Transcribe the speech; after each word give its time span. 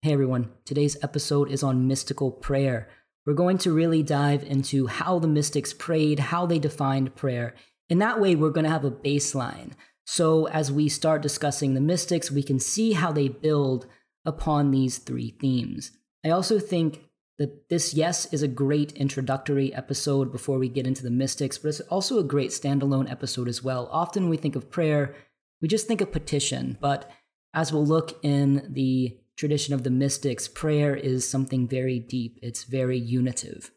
Hey 0.00 0.12
everyone, 0.12 0.52
today's 0.64 0.96
episode 1.02 1.50
is 1.50 1.64
on 1.64 1.88
mystical 1.88 2.30
prayer. 2.30 2.88
We're 3.26 3.34
going 3.34 3.58
to 3.58 3.72
really 3.72 4.04
dive 4.04 4.44
into 4.44 4.86
how 4.86 5.18
the 5.18 5.26
mystics 5.26 5.72
prayed, 5.72 6.20
how 6.20 6.46
they 6.46 6.60
defined 6.60 7.16
prayer. 7.16 7.56
In 7.88 7.98
that 7.98 8.20
way, 8.20 8.36
we're 8.36 8.50
going 8.50 8.62
to 8.62 8.70
have 8.70 8.84
a 8.84 8.92
baseline. 8.92 9.72
So 10.06 10.46
as 10.46 10.70
we 10.70 10.88
start 10.88 11.20
discussing 11.20 11.74
the 11.74 11.80
mystics, 11.80 12.30
we 12.30 12.44
can 12.44 12.60
see 12.60 12.92
how 12.92 13.10
they 13.10 13.26
build 13.26 13.88
upon 14.24 14.70
these 14.70 14.98
three 14.98 15.36
themes. 15.40 15.90
I 16.24 16.30
also 16.30 16.60
think 16.60 17.00
that 17.40 17.68
this, 17.68 17.92
yes, 17.92 18.32
is 18.32 18.44
a 18.44 18.48
great 18.48 18.92
introductory 18.92 19.74
episode 19.74 20.30
before 20.30 20.60
we 20.60 20.68
get 20.68 20.86
into 20.86 21.02
the 21.02 21.10
mystics, 21.10 21.58
but 21.58 21.70
it's 21.70 21.80
also 21.80 22.20
a 22.20 22.24
great 22.24 22.50
standalone 22.50 23.10
episode 23.10 23.48
as 23.48 23.64
well. 23.64 23.88
Often 23.90 24.28
we 24.28 24.36
think 24.36 24.54
of 24.54 24.70
prayer, 24.70 25.16
we 25.60 25.66
just 25.66 25.88
think 25.88 26.00
of 26.00 26.12
petition, 26.12 26.78
but 26.80 27.10
as 27.52 27.72
we'll 27.72 27.84
look 27.84 28.16
in 28.22 28.68
the 28.72 29.18
tradition 29.38 29.72
of 29.72 29.84
the 29.84 29.90
mystics, 29.90 30.48
prayer 30.48 30.94
is 30.96 31.28
something 31.28 31.68
very 31.68 31.98
deep, 32.00 32.38
it's 32.42 32.64
very 32.64 32.98
unitive. 32.98 33.70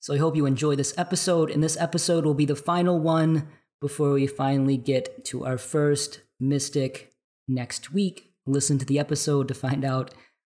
So 0.00 0.14
I 0.14 0.18
hope 0.18 0.36
you 0.36 0.46
enjoy 0.46 0.76
this 0.76 0.96
episode, 0.96 1.50
and 1.50 1.62
this 1.62 1.78
episode 1.78 2.24
will 2.24 2.34
be 2.34 2.44
the 2.44 2.54
final 2.54 2.98
one 3.00 3.48
before 3.80 4.12
we 4.12 4.26
finally 4.26 4.76
get 4.76 5.24
to 5.26 5.46
our 5.46 5.58
first 5.58 6.20
mystic 6.38 7.12
next 7.48 7.92
week. 7.92 8.32
Listen 8.46 8.78
to 8.78 8.84
the 8.84 8.98
episode 8.98 9.48
to 9.48 9.54
find 9.54 9.84
out 9.84 10.14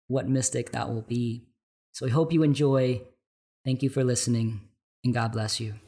what 0.08 0.28
mystic 0.28 0.72
that 0.72 0.90
will 0.90 1.02
be. 1.02 1.46
So 1.94 2.06
I 2.06 2.10
hope 2.10 2.34
you 2.34 2.44
enjoy. 2.44 3.02
Thank 3.64 3.84
you 3.84 3.90
for 3.90 4.04
listening, 4.04 4.62
and 5.04 5.14
God 5.14 5.32
bless 5.32 5.60
you. 5.60 5.83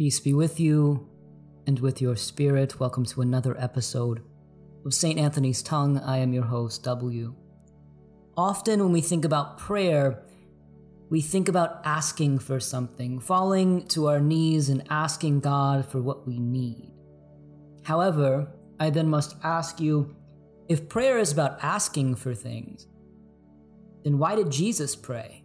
Peace 0.00 0.18
be 0.18 0.32
with 0.32 0.58
you 0.58 1.06
and 1.66 1.78
with 1.78 2.00
your 2.00 2.16
spirit. 2.16 2.80
Welcome 2.80 3.04
to 3.04 3.20
another 3.20 3.54
episode 3.60 4.22
of 4.86 4.94
St. 4.94 5.18
Anthony's 5.18 5.60
Tongue. 5.60 5.98
I 5.98 6.16
am 6.16 6.32
your 6.32 6.44
host, 6.44 6.82
W. 6.84 7.34
Often, 8.34 8.82
when 8.82 8.92
we 8.92 9.02
think 9.02 9.26
about 9.26 9.58
prayer, 9.58 10.22
we 11.10 11.20
think 11.20 11.50
about 11.50 11.82
asking 11.84 12.38
for 12.38 12.58
something, 12.58 13.20
falling 13.20 13.86
to 13.88 14.08
our 14.08 14.20
knees 14.20 14.70
and 14.70 14.86
asking 14.88 15.40
God 15.40 15.84
for 15.84 16.00
what 16.00 16.26
we 16.26 16.38
need. 16.38 16.92
However, 17.82 18.50
I 18.78 18.88
then 18.88 19.06
must 19.06 19.36
ask 19.44 19.80
you 19.80 20.16
if 20.70 20.88
prayer 20.88 21.18
is 21.18 21.30
about 21.30 21.62
asking 21.62 22.14
for 22.14 22.34
things, 22.34 22.86
then 24.02 24.16
why 24.16 24.34
did 24.34 24.50
Jesus 24.50 24.96
pray? 24.96 25.44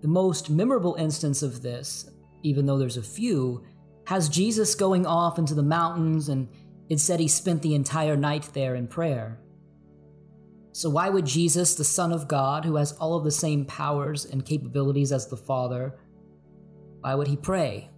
The 0.00 0.06
most 0.06 0.48
memorable 0.48 0.94
instance 0.94 1.42
of 1.42 1.62
this 1.62 2.08
even 2.46 2.64
though 2.64 2.78
there's 2.78 2.96
a 2.96 3.02
few, 3.02 3.64
has 4.06 4.28
Jesus 4.28 4.76
going 4.76 5.04
off 5.04 5.36
into 5.38 5.54
the 5.54 5.64
mountains, 5.64 6.28
and 6.28 6.48
it 6.88 7.00
said 7.00 7.18
he 7.18 7.26
spent 7.26 7.60
the 7.60 7.74
entire 7.74 8.16
night 8.16 8.50
there 8.54 8.76
in 8.76 8.86
prayer. 8.86 9.40
So, 10.70 10.88
why 10.88 11.08
would 11.08 11.26
Jesus, 11.26 11.74
the 11.74 11.84
Son 11.84 12.12
of 12.12 12.28
God, 12.28 12.64
who 12.64 12.76
has 12.76 12.92
all 12.92 13.16
of 13.16 13.24
the 13.24 13.32
same 13.32 13.64
powers 13.64 14.26
and 14.26 14.46
capabilities 14.46 15.10
as 15.10 15.26
the 15.26 15.36
Father, 15.36 15.98
why 17.00 17.16
would 17.16 17.26
he 17.26 17.36
pray? 17.36 17.90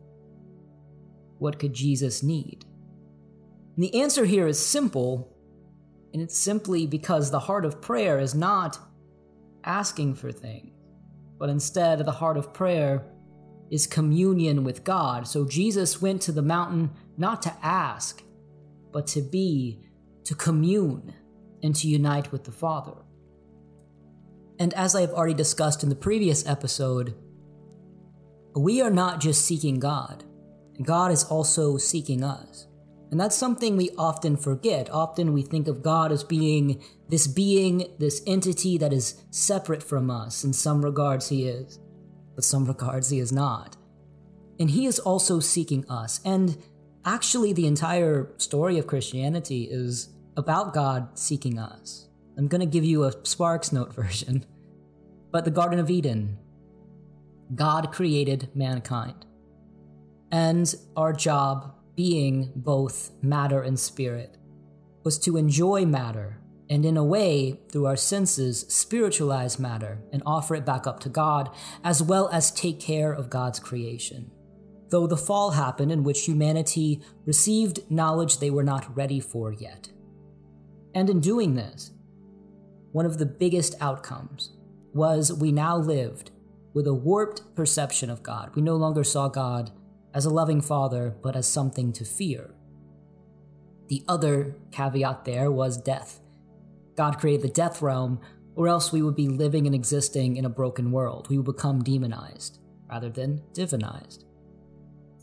What 1.39 1.59
could 1.59 1.75
Jesus 1.75 2.23
need? 2.23 2.65
And 3.77 3.85
the 3.85 4.01
answer 4.01 4.25
here 4.25 4.47
is 4.47 4.59
simple, 4.59 5.37
and 6.15 6.23
it's 6.23 6.39
simply 6.39 6.87
because 6.87 7.31
the 7.31 7.39
heart 7.39 7.67
of 7.67 7.83
prayer 7.83 8.19
is 8.19 8.35
not 8.35 8.79
asking 9.65 10.15
for 10.15 10.33
things, 10.33 10.79
but 11.39 11.51
instead, 11.51 11.99
the 11.99 12.11
heart 12.11 12.39
of 12.39 12.55
prayer 12.55 13.05
is 13.71 13.87
communion 13.87 14.65
with 14.65 14.85
God. 14.85 15.27
So 15.27 15.45
Jesus 15.45 16.01
went 16.01 16.23
to 16.23 16.33
the 16.33 16.43
mountain 16.43 16.91
not 17.17 17.43
to 17.43 17.57
ask, 17.63 18.23
but 18.93 19.07
to 19.09 19.23
be, 19.23 19.83
to 20.25 20.35
commune, 20.35 21.15
and 21.63 21.75
to 21.77 21.89
unite 21.89 22.33
with 22.33 22.45
the 22.45 22.53
Father. 22.53 22.95
And 24.59 24.75
as 24.75 24.95
I 24.95 25.03
have 25.03 25.13
already 25.13 25.35
discussed 25.35 25.83
in 25.83 25.89
the 25.89 25.95
previous 25.95 26.47
episode, 26.47 27.15
we 28.57 28.81
are 28.81 28.91
not 28.91 29.21
just 29.21 29.45
seeking 29.45 29.79
God, 29.79 30.25
God 30.83 31.11
is 31.11 31.25
also 31.25 31.77
seeking 31.77 32.23
us. 32.23 32.67
And 33.11 33.19
that's 33.19 33.37
something 33.37 33.77
we 33.77 33.91
often 33.97 34.37
forget. 34.37 34.91
Often 34.91 35.33
we 35.33 35.43
think 35.43 35.67
of 35.67 35.83
God 35.83 36.13
as 36.13 36.23
being 36.23 36.83
this 37.09 37.27
being, 37.27 37.91
this 37.99 38.23
entity 38.27 38.77
that 38.79 38.93
is 38.93 39.23
separate 39.31 39.83
from 39.83 40.11
us. 40.11 40.45
In 40.45 40.53
some 40.53 40.85
regards, 40.85 41.29
He 41.29 41.49
is 41.49 41.79
but 42.39 42.45
some 42.45 42.67
regards 42.67 43.11
he 43.11 43.19
is 43.19 43.33
not. 43.33 43.77
And 44.61 44.71
he 44.71 44.87
is 44.87 45.01
also 45.01 45.41
seeking 45.41 45.85
us. 45.91 46.21
And 46.25 46.57
actually, 47.05 47.53
the 47.53 47.67
entire 47.67 48.33
story 48.37 48.79
of 48.79 48.87
Christianity 48.87 49.65
is 49.69 50.11
about 50.37 50.73
God 50.73 51.19
seeking 51.19 51.59
us. 51.59 52.07
I'm 52.37 52.47
going 52.47 52.61
to 52.61 52.67
give 52.67 52.85
you 52.85 53.03
a 53.03 53.27
Sparks 53.27 53.73
Note 53.73 53.93
version. 54.03 54.47
But 55.33 55.47
the 55.47 55.51
Garden 55.51 55.81
of 55.81 55.91
Eden, 55.91 56.39
God 57.57 57.91
created 57.91 58.51
mankind. 58.55 59.27
And 60.31 60.73
our 60.97 61.13
job, 61.13 61.75
being 61.97 62.53
both 62.55 63.11
matter 63.21 63.63
and 63.63 63.77
spirit, 63.77 64.37
was 65.03 65.19
to 65.19 65.37
enjoy 65.37 65.85
matter 65.87 66.39
and 66.71 66.85
in 66.85 66.97
a 66.97 67.05
way, 67.05 67.61
through 67.71 67.87
our 67.87 67.97
senses, 67.97 68.67
spiritualize 68.69 69.59
matter 69.59 70.03
and 70.13 70.23
offer 70.27 70.55
it 70.55 70.67
back 70.67 70.87
up 70.87 71.01
to 71.01 71.09
God, 71.09 71.51
as 71.83 72.03
well 72.03 72.29
as 72.29 72.51
take 72.51 72.79
care 72.79 73.13
of 73.13 73.31
God's 73.31 73.59
creation. 73.59 74.31
Though 74.91 75.07
the 75.07 75.17
fall 75.17 75.53
happened 75.53 75.93
in 75.93 76.05
which 76.05 76.25
humanity 76.25 77.01
received 77.25 77.91
knowledge 77.91 78.39
they 78.39 78.51
were 78.51 78.65
not 78.65 78.95
ready 78.97 79.21
for 79.21 79.53
yet. 79.53 79.91
And 80.95 81.09
in 81.09 81.21
doing 81.21 81.55
this, 81.55 81.93
one 82.93 83.07
of 83.07 83.19
the 83.19 83.27
biggest 83.27 83.75
outcomes 83.81 84.53
was 84.93 85.33
we 85.33 85.53
now 85.53 85.77
lived 85.77 86.31
with 86.75 86.87
a 86.87 86.95
warped 86.95 87.55
perception 87.55 88.11
of 88.11 88.23
God. 88.23 88.51
We 88.55 88.63
no 88.63 88.77
longer 88.77 89.05
saw 89.05 89.29
God 89.29 89.71
as 90.15 90.25
a 90.25 90.31
loving 90.31 90.61
father, 90.61 91.15
but 91.23 91.37
as 91.37 91.47
something 91.47 91.93
to 91.95 92.05
fear. 92.05 92.55
The 93.89 94.05
other 94.09 94.57
caveat 94.71 95.25
there 95.25 95.51
was 95.51 95.81
death 95.81 96.21
God 96.99 97.19
created 97.21 97.43
the 97.43 97.55
death 97.55 97.81
realm, 97.81 98.21
or 98.57 98.67
else 98.67 98.91
we 98.91 99.03
would 99.03 99.15
be 99.15 99.29
living 99.29 99.67
and 99.67 99.75
existing 99.75 100.37
in 100.37 100.45
a 100.45 100.49
broken 100.51 100.91
world. 100.91 101.29
We 101.31 101.39
would 101.39 101.47
become 101.47 101.85
demonized 101.85 102.59
rather 102.91 103.09
than 103.09 103.41
divinized. 103.53 104.25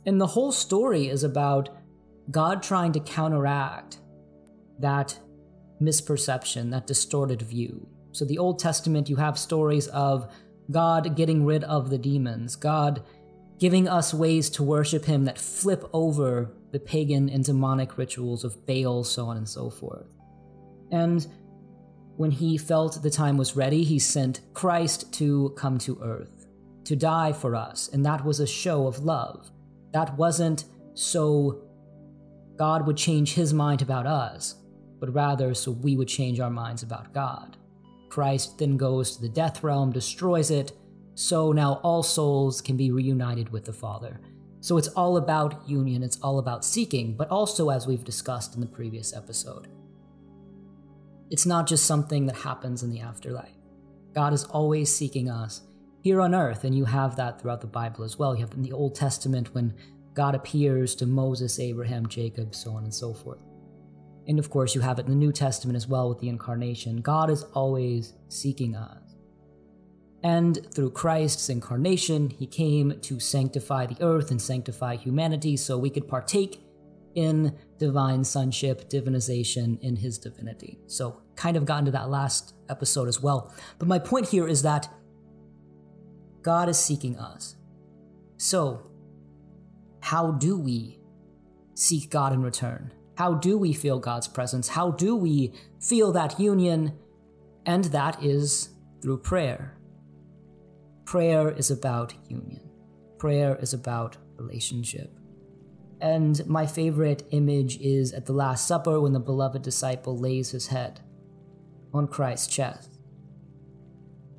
And 0.05 0.21
the 0.21 0.25
whole 0.25 0.53
story 0.53 1.09
is 1.09 1.25
about 1.25 1.67
God 2.31 2.63
trying 2.63 2.93
to 2.93 3.01
counteract 3.01 3.99
that 4.79 5.19
misperception, 5.81 6.71
that 6.71 6.87
distorted 6.87 7.41
view. 7.41 7.85
So, 8.13 8.23
the 8.23 8.37
Old 8.37 8.57
Testament, 8.57 9.09
you 9.09 9.17
have 9.17 9.37
stories 9.37 9.87
of 9.89 10.33
God 10.71 11.17
getting 11.17 11.43
rid 11.43 11.65
of 11.65 11.89
the 11.89 11.97
demons, 11.97 12.55
God 12.55 13.03
giving 13.59 13.89
us 13.89 14.13
ways 14.13 14.49
to 14.51 14.63
worship 14.63 15.03
Him 15.03 15.25
that 15.25 15.37
flip 15.37 15.89
over 15.91 16.53
the 16.71 16.79
pagan 16.79 17.27
and 17.29 17.43
demonic 17.43 17.97
rituals 17.97 18.45
of 18.45 18.65
Baal, 18.65 19.03
so 19.03 19.25
on 19.25 19.35
and 19.35 19.49
so 19.49 19.69
forth. 19.69 20.07
And 20.91 21.27
when 22.17 22.31
he 22.31 22.57
felt 22.57 23.01
the 23.01 23.09
time 23.09 23.37
was 23.37 23.55
ready, 23.55 23.83
he 23.83 23.99
sent 23.99 24.41
Christ 24.53 25.13
to 25.15 25.49
come 25.57 25.77
to 25.79 25.99
earth, 26.01 26.45
to 26.85 26.95
die 26.95 27.33
for 27.33 27.55
us, 27.55 27.89
and 27.89 28.05
that 28.05 28.23
was 28.23 28.39
a 28.39 28.47
show 28.47 28.87
of 28.87 28.99
love. 28.99 29.51
That 29.91 30.15
wasn't 30.17 30.65
so 30.93 31.61
God 32.57 32.87
would 32.87 32.97
change 32.97 33.33
his 33.33 33.53
mind 33.53 33.81
about 33.81 34.05
us, 34.05 34.55
but 34.99 35.13
rather 35.13 35.53
so 35.53 35.71
we 35.71 35.97
would 35.97 36.07
change 36.07 36.39
our 36.39 36.49
minds 36.49 36.83
about 36.83 37.13
God. 37.13 37.57
Christ 38.09 38.57
then 38.57 38.77
goes 38.77 39.15
to 39.15 39.21
the 39.21 39.29
death 39.29 39.61
realm, 39.61 39.91
destroys 39.91 40.51
it, 40.51 40.71
so 41.15 41.51
now 41.51 41.75
all 41.83 42.03
souls 42.03 42.61
can 42.61 42.77
be 42.77 42.91
reunited 42.91 43.49
with 43.49 43.65
the 43.65 43.73
Father. 43.73 44.21
So 44.61 44.77
it's 44.77 44.87
all 44.89 45.17
about 45.17 45.67
union, 45.67 46.01
it's 46.01 46.19
all 46.21 46.39
about 46.39 46.65
seeking, 46.65 47.15
but 47.15 47.29
also, 47.29 47.69
as 47.69 47.87
we've 47.87 48.03
discussed 48.03 48.55
in 48.55 48.61
the 48.61 48.67
previous 48.67 49.13
episode, 49.13 49.67
it's 51.29 51.45
not 51.45 51.67
just 51.67 51.85
something 51.85 52.25
that 52.27 52.35
happens 52.37 52.83
in 52.83 52.89
the 52.89 53.01
afterlife. 53.01 53.49
God 54.13 54.33
is 54.33 54.45
always 54.45 54.95
seeking 54.95 55.29
us, 55.29 55.61
here 56.05 56.21
on 56.21 56.35
earth. 56.35 56.63
And 56.63 56.75
you 56.75 56.85
have 56.85 57.15
that 57.15 57.41
throughout 57.41 57.61
the 57.61 57.67
Bible 57.67 58.03
as 58.03 58.19
well. 58.19 58.35
You 58.35 58.41
have 58.41 58.53
in 58.53 58.61
the 58.61 58.71
Old 58.71 58.93
Testament 58.93 59.55
when 59.55 59.73
God 60.13 60.35
appears 60.35 60.93
to 60.97 61.07
Moses, 61.07 61.59
Abraham, 61.59 62.07
Jacob, 62.07 62.53
so 62.53 62.73
on 62.73 62.83
and 62.83 62.93
so 62.93 63.11
forth. 63.11 63.39
And 64.27 64.37
of 64.37 64.51
course, 64.51 64.75
you 64.75 64.81
have 64.81 64.99
it 64.99 65.07
in 65.07 65.11
the 65.11 65.17
New 65.17 65.31
Testament 65.31 65.75
as 65.75 65.87
well 65.87 66.07
with 66.07 66.19
the 66.19 66.29
incarnation. 66.29 67.01
God 67.01 67.31
is 67.31 67.41
always 67.55 68.13
seeking 68.27 68.75
us. 68.75 69.15
And 70.21 70.59
through 70.75 70.91
Christ's 70.91 71.49
incarnation, 71.49 72.29
he 72.29 72.45
came 72.45 72.99
to 73.01 73.19
sanctify 73.19 73.87
the 73.87 73.97
earth 74.03 74.29
and 74.29 74.39
sanctify 74.39 74.97
humanity 74.97 75.57
so 75.57 75.75
we 75.75 75.89
could 75.89 76.07
partake 76.07 76.61
in 77.15 77.57
divine 77.79 78.23
sonship, 78.23 78.89
divinization 78.89 79.79
in 79.81 79.95
his 79.95 80.17
divinity. 80.17 80.79
So, 80.87 81.21
kind 81.35 81.57
of 81.57 81.65
got 81.65 81.79
into 81.79 81.91
that 81.91 82.09
last 82.09 82.53
episode 82.69 83.07
as 83.07 83.21
well. 83.21 83.53
But 83.79 83.87
my 83.87 83.99
point 83.99 84.27
here 84.27 84.47
is 84.47 84.61
that 84.61 84.89
God 86.41 86.69
is 86.69 86.77
seeking 86.77 87.17
us. 87.17 87.55
So, 88.37 88.91
how 90.01 90.31
do 90.31 90.57
we 90.57 90.99
seek 91.73 92.09
God 92.09 92.33
in 92.33 92.41
return? 92.41 92.93
How 93.17 93.33
do 93.33 93.57
we 93.57 93.73
feel 93.73 93.99
God's 93.99 94.27
presence? 94.27 94.67
How 94.67 94.91
do 94.91 95.15
we 95.15 95.53
feel 95.79 96.11
that 96.11 96.39
union? 96.39 96.93
And 97.65 97.85
that 97.85 98.21
is 98.23 98.69
through 99.01 99.19
prayer. 99.19 99.77
Prayer 101.05 101.49
is 101.51 101.71
about 101.71 102.13
union, 102.27 102.69
prayer 103.17 103.55
is 103.55 103.73
about 103.73 104.17
relationship. 104.37 105.17
And 106.01 106.45
my 106.45 106.65
favorite 106.65 107.23
image 107.31 107.77
is 107.77 108.13
at 108.13 108.25
the 108.25 108.33
Last 108.33 108.67
Supper 108.67 108.99
when 108.99 109.13
the 109.13 109.19
beloved 109.19 109.61
disciple 109.61 110.17
lays 110.17 110.51
his 110.51 110.67
head 110.67 110.99
on 111.93 112.07
Christ's 112.07 112.47
chest. 112.47 112.99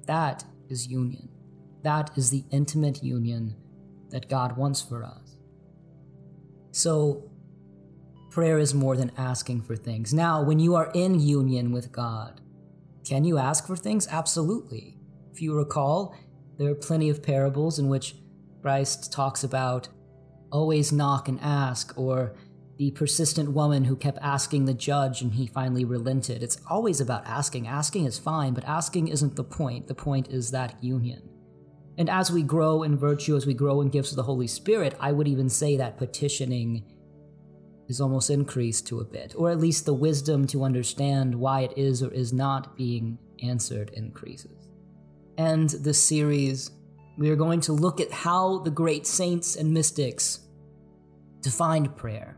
That 0.06 0.44
is 0.68 0.86
union. 0.88 1.28
That 1.82 2.10
is 2.16 2.30
the 2.30 2.44
intimate 2.50 3.02
union 3.02 3.56
that 4.10 4.28
God 4.28 4.56
wants 4.56 4.82
for 4.82 5.02
us. 5.04 5.36
So, 6.72 7.30
prayer 8.30 8.58
is 8.58 8.74
more 8.74 8.96
than 8.96 9.12
asking 9.16 9.62
for 9.62 9.76
things. 9.76 10.12
Now, 10.12 10.42
when 10.42 10.58
you 10.58 10.74
are 10.74 10.90
in 10.94 11.20
union 11.20 11.72
with 11.72 11.90
God, 11.90 12.40
can 13.04 13.24
you 13.24 13.38
ask 13.38 13.66
for 13.66 13.76
things? 13.76 14.06
Absolutely. 14.10 14.98
If 15.32 15.40
you 15.40 15.54
recall, 15.54 16.14
there 16.58 16.70
are 16.70 16.74
plenty 16.74 17.08
of 17.08 17.22
parables 17.22 17.78
in 17.78 17.88
which 17.88 18.16
Christ 18.62 19.12
talks 19.12 19.44
about 19.44 19.88
always 20.50 20.92
knock 20.92 21.28
and 21.28 21.40
ask, 21.40 21.96
or 21.96 22.34
the 22.78 22.90
persistent 22.90 23.52
woman 23.52 23.84
who 23.84 23.96
kept 23.96 24.18
asking 24.20 24.64
the 24.64 24.74
judge 24.74 25.22
and 25.22 25.32
he 25.32 25.46
finally 25.46 25.84
relented. 25.84 26.42
It's 26.42 26.58
always 26.68 27.00
about 27.00 27.26
asking. 27.26 27.66
Asking 27.66 28.04
is 28.04 28.18
fine, 28.18 28.52
but 28.52 28.64
asking 28.64 29.08
isn't 29.08 29.36
the 29.36 29.44
point. 29.44 29.86
The 29.86 29.94
point 29.94 30.28
is 30.28 30.50
that 30.50 30.82
union. 30.82 31.22
And 31.98 32.10
as 32.10 32.30
we 32.30 32.42
grow 32.42 32.82
in 32.82 32.98
virtue, 32.98 33.36
as 33.36 33.46
we 33.46 33.54
grow 33.54 33.80
in 33.80 33.88
gifts 33.88 34.10
of 34.10 34.16
the 34.16 34.22
Holy 34.22 34.46
Spirit, 34.46 34.94
I 35.00 35.12
would 35.12 35.26
even 35.26 35.48
say 35.48 35.78
that 35.78 35.96
petitioning 35.96 36.84
is 37.88 38.00
almost 38.00 38.28
increased 38.28 38.86
to 38.88 39.00
a 39.00 39.04
bit, 39.04 39.34
or 39.36 39.50
at 39.50 39.60
least 39.60 39.86
the 39.86 39.94
wisdom 39.94 40.46
to 40.48 40.64
understand 40.64 41.34
why 41.34 41.60
it 41.60 41.72
is 41.78 42.02
or 42.02 42.12
is 42.12 42.32
not 42.32 42.76
being 42.76 43.18
answered 43.42 43.90
increases. 43.94 44.68
And 45.38 45.70
the 45.70 45.94
series, 45.94 46.70
we 47.16 47.30
are 47.30 47.36
going 47.36 47.60
to 47.62 47.72
look 47.72 48.00
at 48.00 48.12
how 48.12 48.58
the 48.58 48.70
great 48.70 49.06
saints 49.06 49.56
and 49.56 49.72
mystics 49.72 50.40
defined 51.40 51.96
prayer 51.96 52.36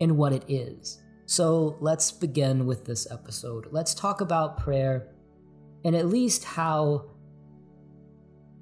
and 0.00 0.16
what 0.16 0.32
it 0.32 0.44
is. 0.48 1.00
So 1.26 1.76
let's 1.80 2.10
begin 2.10 2.66
with 2.66 2.84
this 2.84 3.10
episode. 3.10 3.68
Let's 3.70 3.94
talk 3.94 4.20
about 4.20 4.58
prayer 4.58 5.08
and 5.84 5.94
at 5.94 6.06
least 6.06 6.44
how 6.44 7.10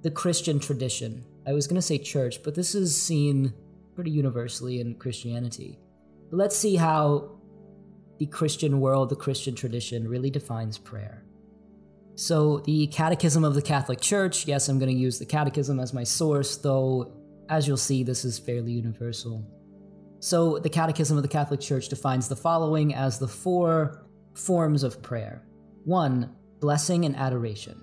the 0.02 0.10
Christian 0.10 0.58
tradition, 0.58 1.24
I 1.46 1.52
was 1.52 1.66
going 1.66 1.76
to 1.76 1.82
say 1.82 1.98
church, 1.98 2.42
but 2.42 2.54
this 2.54 2.74
is 2.74 3.00
seen 3.00 3.52
pretty 3.94 4.10
universally 4.10 4.80
in 4.80 4.94
Christianity. 4.94 5.78
But 6.30 6.36
let's 6.36 6.56
see 6.56 6.76
how 6.76 7.38
the 8.18 8.26
Christian 8.26 8.80
world, 8.80 9.08
the 9.08 9.16
Christian 9.16 9.54
tradition, 9.54 10.06
really 10.06 10.30
defines 10.30 10.76
prayer. 10.76 11.24
So, 12.18 12.58
the 12.58 12.88
Catechism 12.88 13.44
of 13.44 13.54
the 13.54 13.62
Catholic 13.62 14.00
Church, 14.00 14.44
yes, 14.44 14.68
I'm 14.68 14.80
going 14.80 14.92
to 14.92 15.00
use 15.00 15.20
the 15.20 15.24
Catechism 15.24 15.78
as 15.78 15.94
my 15.94 16.02
source, 16.02 16.56
though, 16.56 17.12
as 17.48 17.68
you'll 17.68 17.76
see, 17.76 18.02
this 18.02 18.24
is 18.24 18.40
fairly 18.40 18.72
universal. 18.72 19.46
So, 20.18 20.58
the 20.58 20.68
Catechism 20.68 21.16
of 21.16 21.22
the 21.22 21.28
Catholic 21.28 21.60
Church 21.60 21.88
defines 21.88 22.28
the 22.28 22.34
following 22.34 22.92
as 22.92 23.20
the 23.20 23.28
four 23.28 24.04
forms 24.34 24.82
of 24.82 25.00
prayer 25.00 25.46
one, 25.84 26.34
blessing 26.58 27.04
and 27.04 27.14
adoration. 27.14 27.80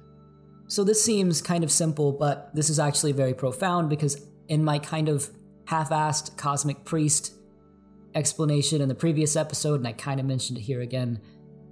So, 0.67 0.83
this 0.83 1.01
seems 1.01 1.41
kind 1.41 1.63
of 1.63 1.71
simple, 1.71 2.11
but 2.11 2.53
this 2.53 2.69
is 2.69 2.77
actually 2.77 3.13
very 3.13 3.33
profound 3.33 3.89
because 3.89 4.21
in 4.49 4.65
my 4.65 4.79
kind 4.79 5.07
of 5.07 5.29
half 5.65 5.91
assed 5.91 6.35
cosmic 6.35 6.83
priest 6.83 7.35
explanation 8.15 8.81
in 8.81 8.89
the 8.89 8.95
previous 8.95 9.37
episode, 9.37 9.75
and 9.75 9.87
I 9.87 9.93
kind 9.93 10.19
of 10.19 10.25
mentioned 10.25 10.57
it 10.57 10.63
here 10.63 10.81
again, 10.81 11.21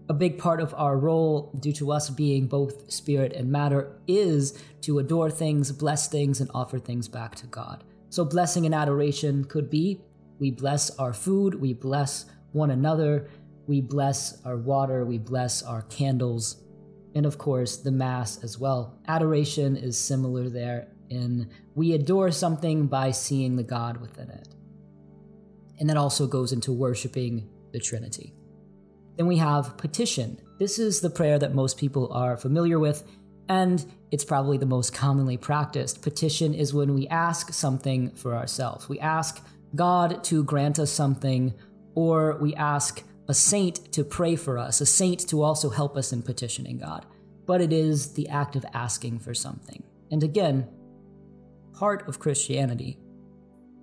a 0.10 0.14
big 0.14 0.38
part 0.38 0.60
of 0.60 0.74
our 0.76 0.98
role, 0.98 1.52
due 1.60 1.72
to 1.74 1.92
us 1.92 2.10
being 2.10 2.48
both 2.48 2.92
spirit 2.92 3.34
and 3.34 3.52
matter, 3.52 3.96
is 4.08 4.62
to 4.82 5.00
adore 5.00 5.32
things, 5.32 5.72
bless 5.72 6.08
things, 6.08 6.42
and 6.42 6.50
offer 6.54 6.78
things 6.78 7.08
back 7.08 7.36
to 7.36 7.48
God. 7.48 7.84
So, 8.10 8.26
blessing 8.26 8.66
and 8.66 8.76
adoration 8.76 9.46
could 9.46 9.70
be 9.70 10.02
we 10.40 10.52
bless 10.52 10.90
our 10.98 11.14
food, 11.14 11.56
we 11.56 11.74
bless 11.74 12.26
one 12.52 12.72
another, 12.72 13.30
we 13.66 13.82
bless 13.82 14.44
our 14.46 14.58
water, 14.58 15.06
we 15.06 15.18
bless 15.18 15.64
our 15.64 15.84
candles, 15.84 16.62
and 17.16 17.26
of 17.26 17.38
course, 17.38 17.78
the 17.78 17.92
Mass 17.92 18.44
as 18.44 18.60
well. 18.60 19.00
Adoration 19.08 19.78
is 19.78 19.98
similar 19.98 20.50
there 20.50 20.88
in 21.10 21.50
we 21.76 21.94
adore 21.94 22.32
something 22.32 22.88
by 22.88 23.12
seeing 23.12 23.56
the 23.56 23.64
God 23.64 23.98
within 23.98 24.30
it. 24.30 24.50
And 25.80 25.90
that 25.90 25.98
also 25.98 26.28
goes 26.28 26.52
into 26.52 26.72
worshiping 26.72 27.48
the 27.72 27.80
Trinity. 27.80 28.34
Then 29.18 29.28
we 29.28 29.38
have 29.38 29.78
petition. 29.78 30.40
This 30.60 30.80
is 30.80 31.02
the 31.02 31.10
prayer 31.10 31.40
that 31.40 31.54
most 31.54 31.78
people 31.78 32.12
are 32.14 32.38
familiar 32.38 32.80
with, 32.80 33.04
and 33.50 33.86
it's 34.12 34.26
probably 34.26 34.58
the 34.58 34.66
most 34.66 34.94
commonly 34.94 35.38
practiced. 35.38 36.02
Petition 36.02 36.54
is 36.54 36.74
when 36.74 36.94
we 36.94 37.08
ask 37.08 37.52
something 37.54 38.12
for 38.12 38.36
ourselves. 38.36 38.88
We 38.88 39.00
ask 39.00 39.44
God 39.76 40.24
to 40.26 40.44
grant 40.44 40.80
us 40.80 40.92
something, 40.92 41.54
or 41.96 42.38
we 42.40 42.56
ask 42.56 43.04
a 43.28 43.34
saint 43.34 43.92
to 43.94 44.04
pray 44.04 44.36
for 44.36 44.58
us, 44.58 44.82
a 44.82 44.86
saint 44.86 45.28
to 45.30 45.42
also 45.42 45.70
help 45.70 45.98
us 45.98 46.14
in 46.14 46.22
petitioning 46.22 46.80
God. 46.80 47.06
But 47.46 47.62
it 47.62 47.74
is 47.74 48.14
the 48.14 48.30
act 48.30 48.56
of 48.56 48.66
asking 48.74 49.20
for 49.20 49.34
something. 49.34 49.84
And 50.12 50.24
again, 50.24 50.68
part 51.74 52.08
of 52.08 52.20
Christianity. 52.20 52.98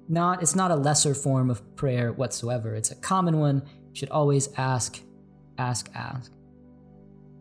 Not 0.09 0.43
it's 0.43 0.57
not 0.57 0.71
a 0.71 0.77
lesser 0.77 1.15
form 1.15 1.51
of 1.51 1.77
prayer 1.77 2.13
whatsoever. 2.13 2.75
It's 2.75 2.91
a 2.91 2.97
common 2.97 3.39
one. 3.39 3.63
You 3.91 3.95
should 3.95 4.11
always 4.11 4.49
ask, 4.57 5.01
ask, 5.61 5.90
ask. 5.95 6.33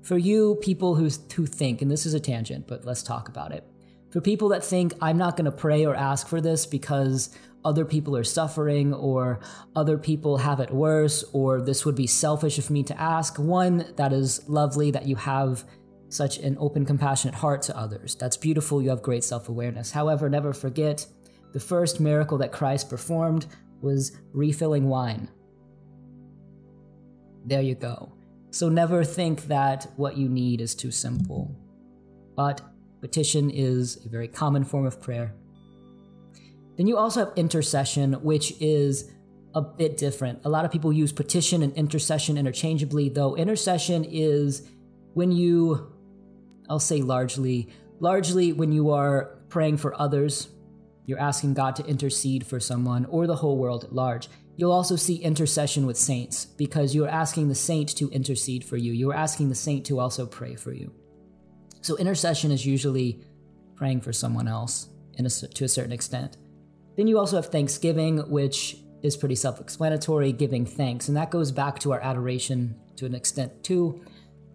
For 0.03 0.17
you 0.17 0.57
people 0.61 0.95
who, 0.95 1.09
who 1.35 1.45
think, 1.45 1.81
and 1.81 1.89
this 1.89 2.05
is 2.05 2.13
a 2.13 2.19
tangent, 2.19 2.67
but 2.67 2.85
let's 2.85 3.03
talk 3.03 3.29
about 3.29 3.51
it. 3.51 3.63
For 4.11 4.21
people 4.21 4.49
that 4.49 4.63
think, 4.63 4.93
I'm 5.01 5.17
not 5.17 5.37
going 5.37 5.45
to 5.45 5.51
pray 5.51 5.85
or 5.85 5.95
ask 5.95 6.27
for 6.27 6.41
this 6.41 6.65
because 6.65 7.35
other 7.63 7.85
people 7.85 8.15
are 8.15 8.23
suffering 8.23 8.93
or 8.93 9.39
other 9.75 9.97
people 9.97 10.37
have 10.37 10.59
it 10.59 10.71
worse 10.71 11.23
or 11.33 11.61
this 11.61 11.85
would 11.85 11.95
be 11.95 12.07
selfish 12.07 12.57
of 12.57 12.69
me 12.69 12.83
to 12.83 12.99
ask. 12.99 13.37
One, 13.37 13.85
that 13.97 14.13
is 14.13 14.47
lovely 14.47 14.91
that 14.91 15.07
you 15.07 15.15
have 15.15 15.63
such 16.07 16.39
an 16.39 16.57
open, 16.59 16.85
compassionate 16.85 17.35
heart 17.35 17.61
to 17.63 17.77
others. 17.77 18.15
That's 18.15 18.37
beautiful. 18.37 18.81
You 18.81 18.89
have 18.89 19.03
great 19.03 19.23
self 19.23 19.49
awareness. 19.49 19.91
However, 19.91 20.29
never 20.29 20.53
forget 20.53 21.05
the 21.53 21.59
first 21.59 21.99
miracle 21.99 22.37
that 22.39 22.51
Christ 22.51 22.89
performed 22.89 23.45
was 23.81 24.17
refilling 24.33 24.87
wine. 24.87 25.29
There 27.45 27.61
you 27.61 27.75
go. 27.75 28.13
So 28.51 28.69
never 28.69 29.03
think 29.03 29.47
that 29.47 29.91
what 29.95 30.17
you 30.17 30.27
need 30.27 30.61
is 30.61 30.75
too 30.75 30.91
simple. 30.91 31.55
But 32.35 32.61
petition 33.01 33.49
is 33.49 34.03
a 34.05 34.09
very 34.09 34.27
common 34.27 34.63
form 34.63 34.85
of 34.85 35.01
prayer. 35.01 35.33
Then 36.77 36.87
you 36.87 36.97
also 36.97 37.25
have 37.25 37.33
intercession, 37.35 38.13
which 38.23 38.53
is 38.61 39.11
a 39.53 39.61
bit 39.61 39.97
different. 39.97 40.39
A 40.45 40.49
lot 40.49 40.65
of 40.65 40.71
people 40.71 40.93
use 40.93 41.11
petition 41.11 41.63
and 41.63 41.73
intercession 41.73 42.37
interchangeably, 42.37 43.09
though 43.09 43.35
intercession 43.35 44.05
is 44.05 44.67
when 45.13 45.31
you, 45.31 45.93
I'll 46.69 46.79
say 46.79 47.01
largely, 47.01 47.69
largely 47.99 48.53
when 48.53 48.71
you 48.71 48.91
are 48.91 49.39
praying 49.49 49.77
for 49.77 49.99
others, 49.99 50.49
you're 51.05 51.19
asking 51.19 51.55
God 51.55 51.75
to 51.77 51.85
intercede 51.85 52.45
for 52.45 52.59
someone 52.59 53.05
or 53.05 53.27
the 53.27 53.35
whole 53.35 53.57
world 53.57 53.83
at 53.83 53.93
large. 53.93 54.29
You'll 54.59 54.73
also 54.73 54.97
see 54.97 55.15
intercession 55.15 55.85
with 55.85 55.95
saints 55.95 56.43
because 56.43 56.93
you're 56.93 57.07
asking 57.07 57.47
the 57.47 57.55
saint 57.55 57.95
to 57.95 58.09
intercede 58.09 58.65
for 58.65 58.75
you. 58.75 58.91
You're 58.91 59.13
asking 59.13 59.47
the 59.47 59.55
saint 59.55 59.85
to 59.85 60.01
also 60.01 60.25
pray 60.25 60.55
for 60.55 60.73
you. 60.73 60.91
So 61.79 61.95
intercession 61.95 62.51
is 62.51 62.65
usually 62.65 63.23
praying 63.77 64.01
for 64.01 64.11
someone 64.11 64.49
else 64.49 64.89
a, 65.17 65.29
to 65.29 65.63
a 65.63 65.69
certain 65.69 65.93
extent. 65.93 66.35
Then 66.97 67.07
you 67.07 67.17
also 67.17 67.37
have 67.37 67.45
Thanksgiving, 67.45 68.17
which 68.29 68.75
is 69.01 69.15
pretty 69.15 69.35
self 69.35 69.61
explanatory, 69.61 70.33
giving 70.33 70.65
thanks. 70.65 71.07
And 71.07 71.15
that 71.15 71.31
goes 71.31 71.53
back 71.53 71.79
to 71.79 71.93
our 71.93 72.01
adoration 72.01 72.75
to 72.97 73.05
an 73.05 73.15
extent, 73.15 73.63
too. 73.63 74.03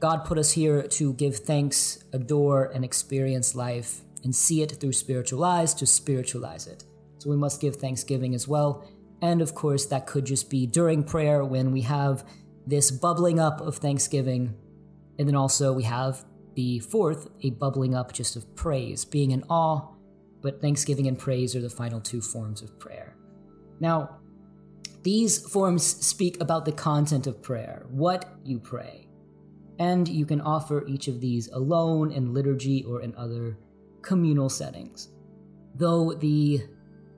God 0.00 0.26
put 0.26 0.36
us 0.36 0.52
here 0.52 0.82
to 0.82 1.14
give 1.14 1.36
thanks, 1.36 2.04
adore, 2.12 2.66
and 2.74 2.84
experience 2.84 3.54
life 3.54 4.02
and 4.22 4.36
see 4.36 4.60
it 4.60 4.72
through 4.72 4.92
spiritual 4.92 5.44
eyes 5.44 5.72
to 5.72 5.86
spiritualize 5.86 6.66
it. 6.66 6.84
So 7.16 7.30
we 7.30 7.36
must 7.36 7.58
give 7.58 7.76
thanksgiving 7.76 8.34
as 8.34 8.46
well. 8.46 8.86
And 9.24 9.40
of 9.40 9.54
course, 9.54 9.86
that 9.86 10.06
could 10.06 10.26
just 10.26 10.50
be 10.50 10.66
during 10.66 11.02
prayer 11.02 11.46
when 11.46 11.72
we 11.72 11.80
have 11.80 12.26
this 12.66 12.90
bubbling 12.90 13.40
up 13.40 13.62
of 13.62 13.78
thanksgiving. 13.78 14.54
And 15.18 15.26
then 15.26 15.34
also 15.34 15.72
we 15.72 15.84
have 15.84 16.26
the 16.56 16.80
fourth, 16.80 17.28
a 17.42 17.48
bubbling 17.48 17.94
up 17.94 18.12
just 18.12 18.36
of 18.36 18.54
praise, 18.54 19.02
being 19.06 19.30
in 19.30 19.42
awe, 19.48 19.88
but 20.42 20.60
thanksgiving 20.60 21.06
and 21.06 21.18
praise 21.18 21.56
are 21.56 21.62
the 21.62 21.70
final 21.70 22.02
two 22.02 22.20
forms 22.20 22.60
of 22.60 22.78
prayer. 22.78 23.16
Now, 23.80 24.18
these 25.04 25.38
forms 25.38 25.82
speak 25.84 26.38
about 26.42 26.66
the 26.66 26.72
content 26.72 27.26
of 27.26 27.42
prayer, 27.42 27.86
what 27.88 28.26
you 28.44 28.58
pray. 28.58 29.08
And 29.78 30.06
you 30.06 30.26
can 30.26 30.42
offer 30.42 30.84
each 30.86 31.08
of 31.08 31.22
these 31.22 31.48
alone 31.48 32.12
in 32.12 32.34
liturgy 32.34 32.84
or 32.84 33.00
in 33.00 33.14
other 33.16 33.56
communal 34.02 34.50
settings. 34.50 35.08
Though 35.74 36.12
the 36.12 36.60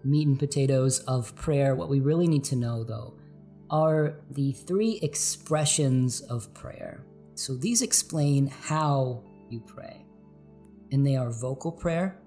meat 0.07 0.27
and 0.27 0.39
potatoes 0.39 1.01
of 1.01 1.35
prayer, 1.35 1.75
what 1.75 1.89
we 1.89 2.01
really 2.01 2.27
need 2.27 2.45
to 2.45 2.57
know, 2.57 2.85
though, 2.85 3.19
are 3.71 4.21
the 4.31 4.53
three 4.53 4.99
expressions 5.03 6.21
of 6.23 6.53
prayer. 6.55 7.05
So 7.35 7.57
these 7.57 7.83
explain 7.83 8.47
how 8.47 9.23
you 9.51 9.61
pray. 9.61 10.05
And 10.93 11.07
they 11.07 11.17
are 11.17 11.31
vocal 11.31 11.73
prayer, 11.73 12.19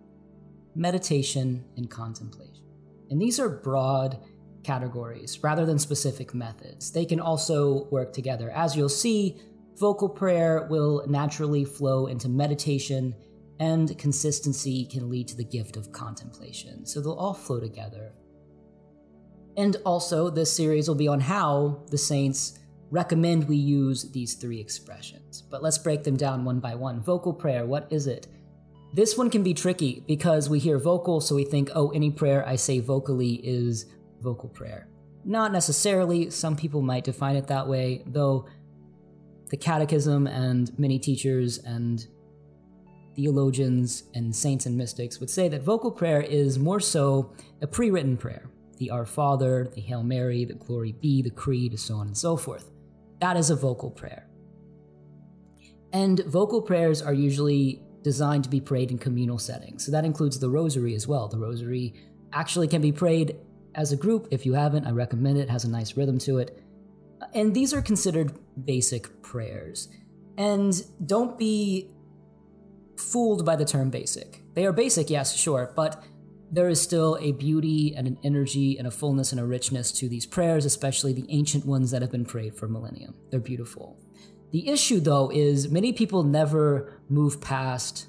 meditation, 0.75 1.63
and 1.77 1.89
contemplation. 1.89 2.65
And 3.09 3.21
these 3.21 3.39
are 3.39 3.49
broad 3.49 4.19
categories 4.63 5.39
rather 5.41 5.65
than 5.65 5.79
specific 5.79 6.33
methods. 6.33 6.91
They 6.91 7.05
can 7.05 7.19
also 7.19 7.87
work 7.89 8.13
together. 8.13 8.51
As 8.51 8.75
you'll 8.75 8.89
see, 8.89 9.39
vocal 9.77 10.09
prayer 10.09 10.67
will 10.69 11.05
naturally 11.07 11.63
flow 11.63 12.07
into 12.07 12.27
meditation, 12.27 13.15
and 13.59 13.97
consistency 13.97 14.85
can 14.85 15.09
lead 15.09 15.27
to 15.27 15.35
the 15.35 15.43
gift 15.43 15.75
of 15.75 15.91
contemplation. 15.91 16.85
So 16.85 17.01
they'll 17.01 17.13
all 17.13 17.33
flow 17.33 17.59
together. 17.59 18.13
And 19.57 19.75
also, 19.85 20.29
this 20.29 20.51
series 20.51 20.87
will 20.87 20.95
be 20.95 21.09
on 21.09 21.19
how 21.19 21.83
the 21.91 21.97
saints 21.97 22.59
recommend 22.91 23.47
we 23.47 23.57
use 23.57 24.09
these 24.11 24.35
three 24.35 24.59
expressions. 24.59 25.41
But 25.41 25.61
let's 25.61 25.77
break 25.77 26.03
them 26.03 26.15
down 26.15 26.45
one 26.45 26.59
by 26.59 26.75
one. 26.75 27.01
Vocal 27.01 27.33
prayer, 27.33 27.65
what 27.65 27.87
is 27.91 28.07
it? 28.07 28.27
This 28.93 29.17
one 29.17 29.29
can 29.29 29.43
be 29.43 29.53
tricky 29.53 30.03
because 30.07 30.49
we 30.49 30.57
hear 30.57 30.79
vocal, 30.79 31.21
so 31.21 31.35
we 31.35 31.43
think, 31.43 31.69
oh, 31.75 31.89
any 31.89 32.09
prayer 32.09 32.47
I 32.47 32.55
say 32.55 32.79
vocally 32.79 33.35
is 33.43 33.85
vocal 34.21 34.49
prayer. 34.49 34.87
Not 35.25 35.51
necessarily, 35.51 36.29
some 36.29 36.55
people 36.55 36.81
might 36.81 37.03
define 37.03 37.35
it 37.35 37.47
that 37.47 37.67
way, 37.67 38.03
though 38.07 38.47
the 39.49 39.57
Catechism 39.57 40.25
and 40.27 40.71
many 40.79 40.97
teachers 40.97 41.59
and 41.59 42.07
theologians 43.19 44.03
and 44.13 44.33
saints 44.33 44.65
and 44.65 44.77
mystics 44.77 45.19
would 45.19 45.29
say 45.29 45.49
that 45.49 45.61
vocal 45.61 45.91
prayer 45.91 46.21
is 46.21 46.57
more 46.57 46.79
so 46.79 47.33
a 47.61 47.67
pre 47.67 47.91
written 47.91 48.15
prayer. 48.15 48.49
The 48.77 48.91
Our 48.91 49.05
Father, 49.05 49.69
the 49.75 49.81
Hail 49.81 50.03
Mary, 50.03 50.45
the 50.45 50.53
Glory 50.53 50.93
Be, 50.93 51.21
the 51.21 51.29
Creed, 51.29 51.71
and 51.71 51.79
so 51.79 51.95
on 51.95 52.07
and 52.07 52.17
so 52.17 52.37
forth. 52.37 52.71
That 53.19 53.35
is 53.35 53.49
a 53.49 53.57
vocal 53.57 53.91
prayer. 53.91 54.29
And 55.91 56.21
vocal 56.21 56.61
prayers 56.61 57.01
are 57.01 57.13
usually 57.13 57.83
designed 58.03 58.45
to 58.45 58.49
be 58.49 58.61
prayed 58.61 58.89
in 58.89 58.97
communal 58.97 59.37
settings. 59.37 59.85
So 59.85 59.91
that 59.91 60.05
includes 60.05 60.39
the 60.39 60.49
rosary 60.49 60.95
as 60.95 61.05
well. 61.05 61.27
The 61.27 61.37
rosary 61.37 61.95
actually 62.31 62.69
can 62.69 62.81
be 62.81 62.93
prayed 62.93 63.35
as 63.75 63.91
a 63.91 63.97
group. 63.97 64.29
If 64.31 64.45
you 64.45 64.53
haven't, 64.53 64.87
I 64.87 64.91
recommend 64.91 65.39
it. 65.39 65.41
it 65.41 65.49
has 65.49 65.65
a 65.65 65.69
nice 65.69 65.97
rhythm 65.97 66.19
to 66.19 66.37
it. 66.37 66.63
And 67.33 67.53
these 67.53 67.73
are 67.73 67.81
considered 67.81 68.31
basic 68.63 69.21
prayers. 69.21 69.89
And 70.37 70.73
don't 71.05 71.37
be 71.37 71.91
fooled 72.99 73.45
by 73.45 73.55
the 73.55 73.65
term 73.65 73.89
basic. 73.89 74.41
They 74.53 74.65
are 74.65 74.73
basic, 74.73 75.09
yes, 75.09 75.35
sure, 75.35 75.71
but 75.75 76.03
there 76.51 76.69
is 76.69 76.81
still 76.81 77.17
a 77.21 77.31
beauty 77.31 77.93
and 77.95 78.07
an 78.07 78.17
energy 78.23 78.77
and 78.77 78.87
a 78.87 78.91
fullness 78.91 79.31
and 79.31 79.39
a 79.39 79.45
richness 79.45 79.91
to 79.93 80.09
these 80.09 80.25
prayers, 80.25 80.65
especially 80.65 81.13
the 81.13 81.25
ancient 81.29 81.65
ones 81.65 81.91
that 81.91 82.01
have 82.01 82.11
been 82.11 82.25
prayed 82.25 82.55
for 82.55 82.67
millennium. 82.67 83.13
They're 83.29 83.39
beautiful. 83.39 83.99
The 84.51 84.67
issue, 84.67 84.99
though, 84.99 85.29
is 85.31 85.69
many 85.69 85.93
people 85.93 86.23
never 86.23 87.01
move 87.07 87.39
past 87.39 88.07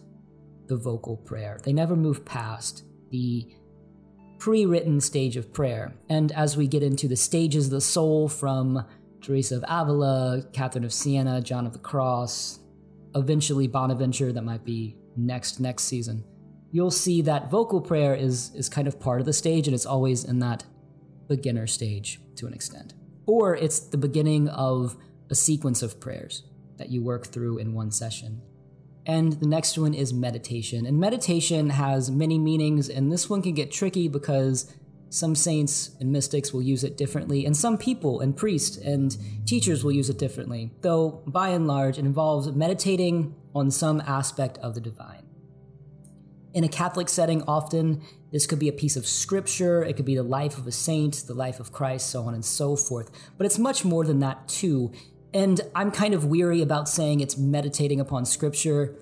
the 0.68 0.76
vocal 0.76 1.18
prayer. 1.18 1.60
They 1.62 1.72
never 1.72 1.96
move 1.96 2.24
past 2.24 2.84
the 3.10 3.54
pre 4.38 4.64
written 4.64 5.00
stage 5.00 5.36
of 5.36 5.52
prayer. 5.52 5.94
And 6.08 6.32
as 6.32 6.56
we 6.56 6.66
get 6.66 6.82
into 6.82 7.08
the 7.08 7.16
stages 7.16 7.66
of 7.66 7.72
the 7.72 7.80
soul 7.80 8.28
from 8.28 8.86
Teresa 9.20 9.56
of 9.56 9.64
Avila, 9.68 10.42
Catherine 10.54 10.84
of 10.84 10.94
Siena, 10.94 11.42
John 11.42 11.66
of 11.66 11.74
the 11.74 11.78
Cross, 11.78 12.60
eventually 13.14 13.66
Bonaventure, 13.66 14.32
that 14.32 14.42
might 14.42 14.64
be 14.64 14.96
next 15.16 15.60
next 15.60 15.84
season 15.84 16.24
you'll 16.72 16.90
see 16.90 17.22
that 17.22 17.50
vocal 17.50 17.80
prayer 17.80 18.14
is 18.14 18.52
is 18.54 18.68
kind 18.68 18.86
of 18.86 19.00
part 19.00 19.20
of 19.20 19.26
the 19.26 19.32
stage 19.32 19.66
and 19.66 19.74
it's 19.74 19.86
always 19.86 20.24
in 20.24 20.38
that 20.38 20.64
beginner 21.28 21.66
stage 21.66 22.20
to 22.36 22.46
an 22.46 22.52
extent. 22.52 22.94
Or 23.26 23.54
it's 23.54 23.78
the 23.78 23.96
beginning 23.96 24.48
of 24.48 24.96
a 25.30 25.34
sequence 25.34 25.82
of 25.82 26.00
prayers 26.00 26.42
that 26.76 26.90
you 26.90 27.02
work 27.02 27.26
through 27.26 27.58
in 27.58 27.72
one 27.72 27.90
session. 27.90 28.42
And 29.06 29.34
the 29.34 29.46
next 29.46 29.78
one 29.78 29.94
is 29.94 30.12
meditation. 30.12 30.86
And 30.86 30.98
meditation 30.98 31.70
has 31.70 32.10
many 32.10 32.38
meanings, 32.38 32.88
and 32.88 33.10
this 33.10 33.30
one 33.30 33.42
can 33.42 33.54
get 33.54 33.70
tricky 33.70 34.08
because 34.08 34.74
some 35.10 35.34
saints 35.34 35.90
and 36.00 36.10
mystics 36.12 36.52
will 36.52 36.62
use 36.62 36.84
it 36.84 36.96
differently, 36.96 37.44
and 37.44 37.56
some 37.56 37.76
people 37.76 38.20
and 38.20 38.36
priests 38.36 38.76
and 38.76 39.16
teachers 39.44 39.84
will 39.84 39.92
use 39.92 40.08
it 40.08 40.18
differently, 40.18 40.70
though 40.80 41.22
by 41.26 41.50
and 41.50 41.66
large 41.66 41.98
it 41.98 42.04
involves 42.04 42.50
meditating 42.52 43.34
on 43.54 43.70
some 43.70 44.00
aspect 44.06 44.56
of 44.58 44.74
the 44.74 44.80
divine. 44.80 45.24
In 46.54 46.64
a 46.64 46.68
Catholic 46.68 47.08
setting, 47.08 47.42
often 47.42 48.02
this 48.32 48.46
could 48.46 48.60
be 48.60 48.68
a 48.68 48.72
piece 48.72 48.96
of 48.96 49.06
scripture, 49.06 49.82
it 49.82 49.96
could 49.96 50.04
be 50.04 50.14
the 50.14 50.22
life 50.22 50.56
of 50.56 50.66
a 50.68 50.72
saint, 50.72 51.24
the 51.26 51.34
life 51.34 51.58
of 51.58 51.72
Christ, 51.72 52.08
so 52.08 52.22
on 52.22 52.34
and 52.34 52.44
so 52.44 52.76
forth. 52.76 53.10
But 53.36 53.46
it's 53.46 53.58
much 53.58 53.84
more 53.84 54.04
than 54.04 54.20
that, 54.20 54.46
too. 54.48 54.92
And 55.34 55.60
I'm 55.74 55.90
kind 55.90 56.14
of 56.14 56.24
weary 56.24 56.62
about 56.62 56.88
saying 56.88 57.20
it's 57.20 57.36
meditating 57.36 58.00
upon 58.00 58.24
scripture 58.24 58.96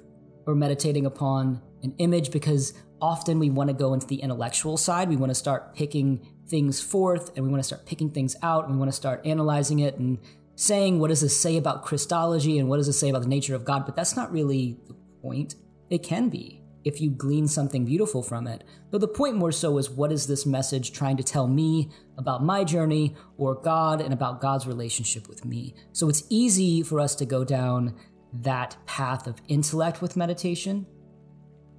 or 0.46 0.54
meditating 0.54 1.04
upon 1.04 1.60
an 1.82 1.94
image 1.98 2.30
because 2.30 2.72
often 3.00 3.38
we 3.38 3.50
want 3.50 3.68
to 3.68 3.74
go 3.74 3.94
into 3.94 4.06
the 4.06 4.16
intellectual 4.16 4.76
side. 4.76 5.08
We 5.08 5.16
want 5.16 5.30
to 5.30 5.34
start 5.34 5.74
picking 5.74 6.26
things 6.48 6.80
forth 6.80 7.32
and 7.36 7.44
we 7.44 7.50
want 7.50 7.60
to 7.62 7.66
start 7.66 7.86
picking 7.86 8.10
things 8.10 8.36
out 8.42 8.64
and 8.64 8.74
we 8.74 8.78
want 8.78 8.90
to 8.90 8.96
start 8.96 9.24
analyzing 9.26 9.80
it 9.80 9.98
and 9.98 10.18
saying, 10.56 10.98
what 10.98 11.08
does 11.08 11.20
this 11.20 11.38
say 11.38 11.56
about 11.56 11.84
Christology 11.84 12.58
and 12.58 12.68
what 12.68 12.78
does 12.78 12.86
this 12.86 12.98
say 12.98 13.10
about 13.10 13.22
the 13.22 13.28
nature 13.28 13.54
of 13.54 13.64
God? 13.64 13.86
But 13.86 13.96
that's 13.96 14.16
not 14.16 14.32
really 14.32 14.76
the 14.88 14.94
point. 15.22 15.54
It 15.90 16.02
can 16.02 16.28
be 16.28 16.62
if 16.84 17.00
you 17.00 17.10
glean 17.10 17.46
something 17.46 17.84
beautiful 17.84 18.22
from 18.22 18.46
it. 18.46 18.64
Though 18.90 18.98
the 18.98 19.08
point 19.08 19.36
more 19.36 19.52
so 19.52 19.78
is 19.78 19.90
what 19.90 20.10
is 20.10 20.26
this 20.26 20.46
message 20.46 20.92
trying 20.92 21.16
to 21.18 21.22
tell 21.22 21.46
me 21.46 21.90
about 22.16 22.42
my 22.42 22.64
journey 22.64 23.14
or 23.36 23.54
God 23.54 24.00
and 24.00 24.12
about 24.12 24.40
God's 24.40 24.66
relationship 24.66 25.28
with 25.28 25.44
me. 25.44 25.74
So 25.92 26.08
it's 26.08 26.24
easy 26.30 26.82
for 26.82 26.98
us 26.98 27.14
to 27.16 27.26
go 27.26 27.44
down 27.44 27.94
that 28.32 28.76
path 28.86 29.26
of 29.26 29.40
intellect 29.48 30.00
with 30.02 30.16
meditation. 30.16 30.86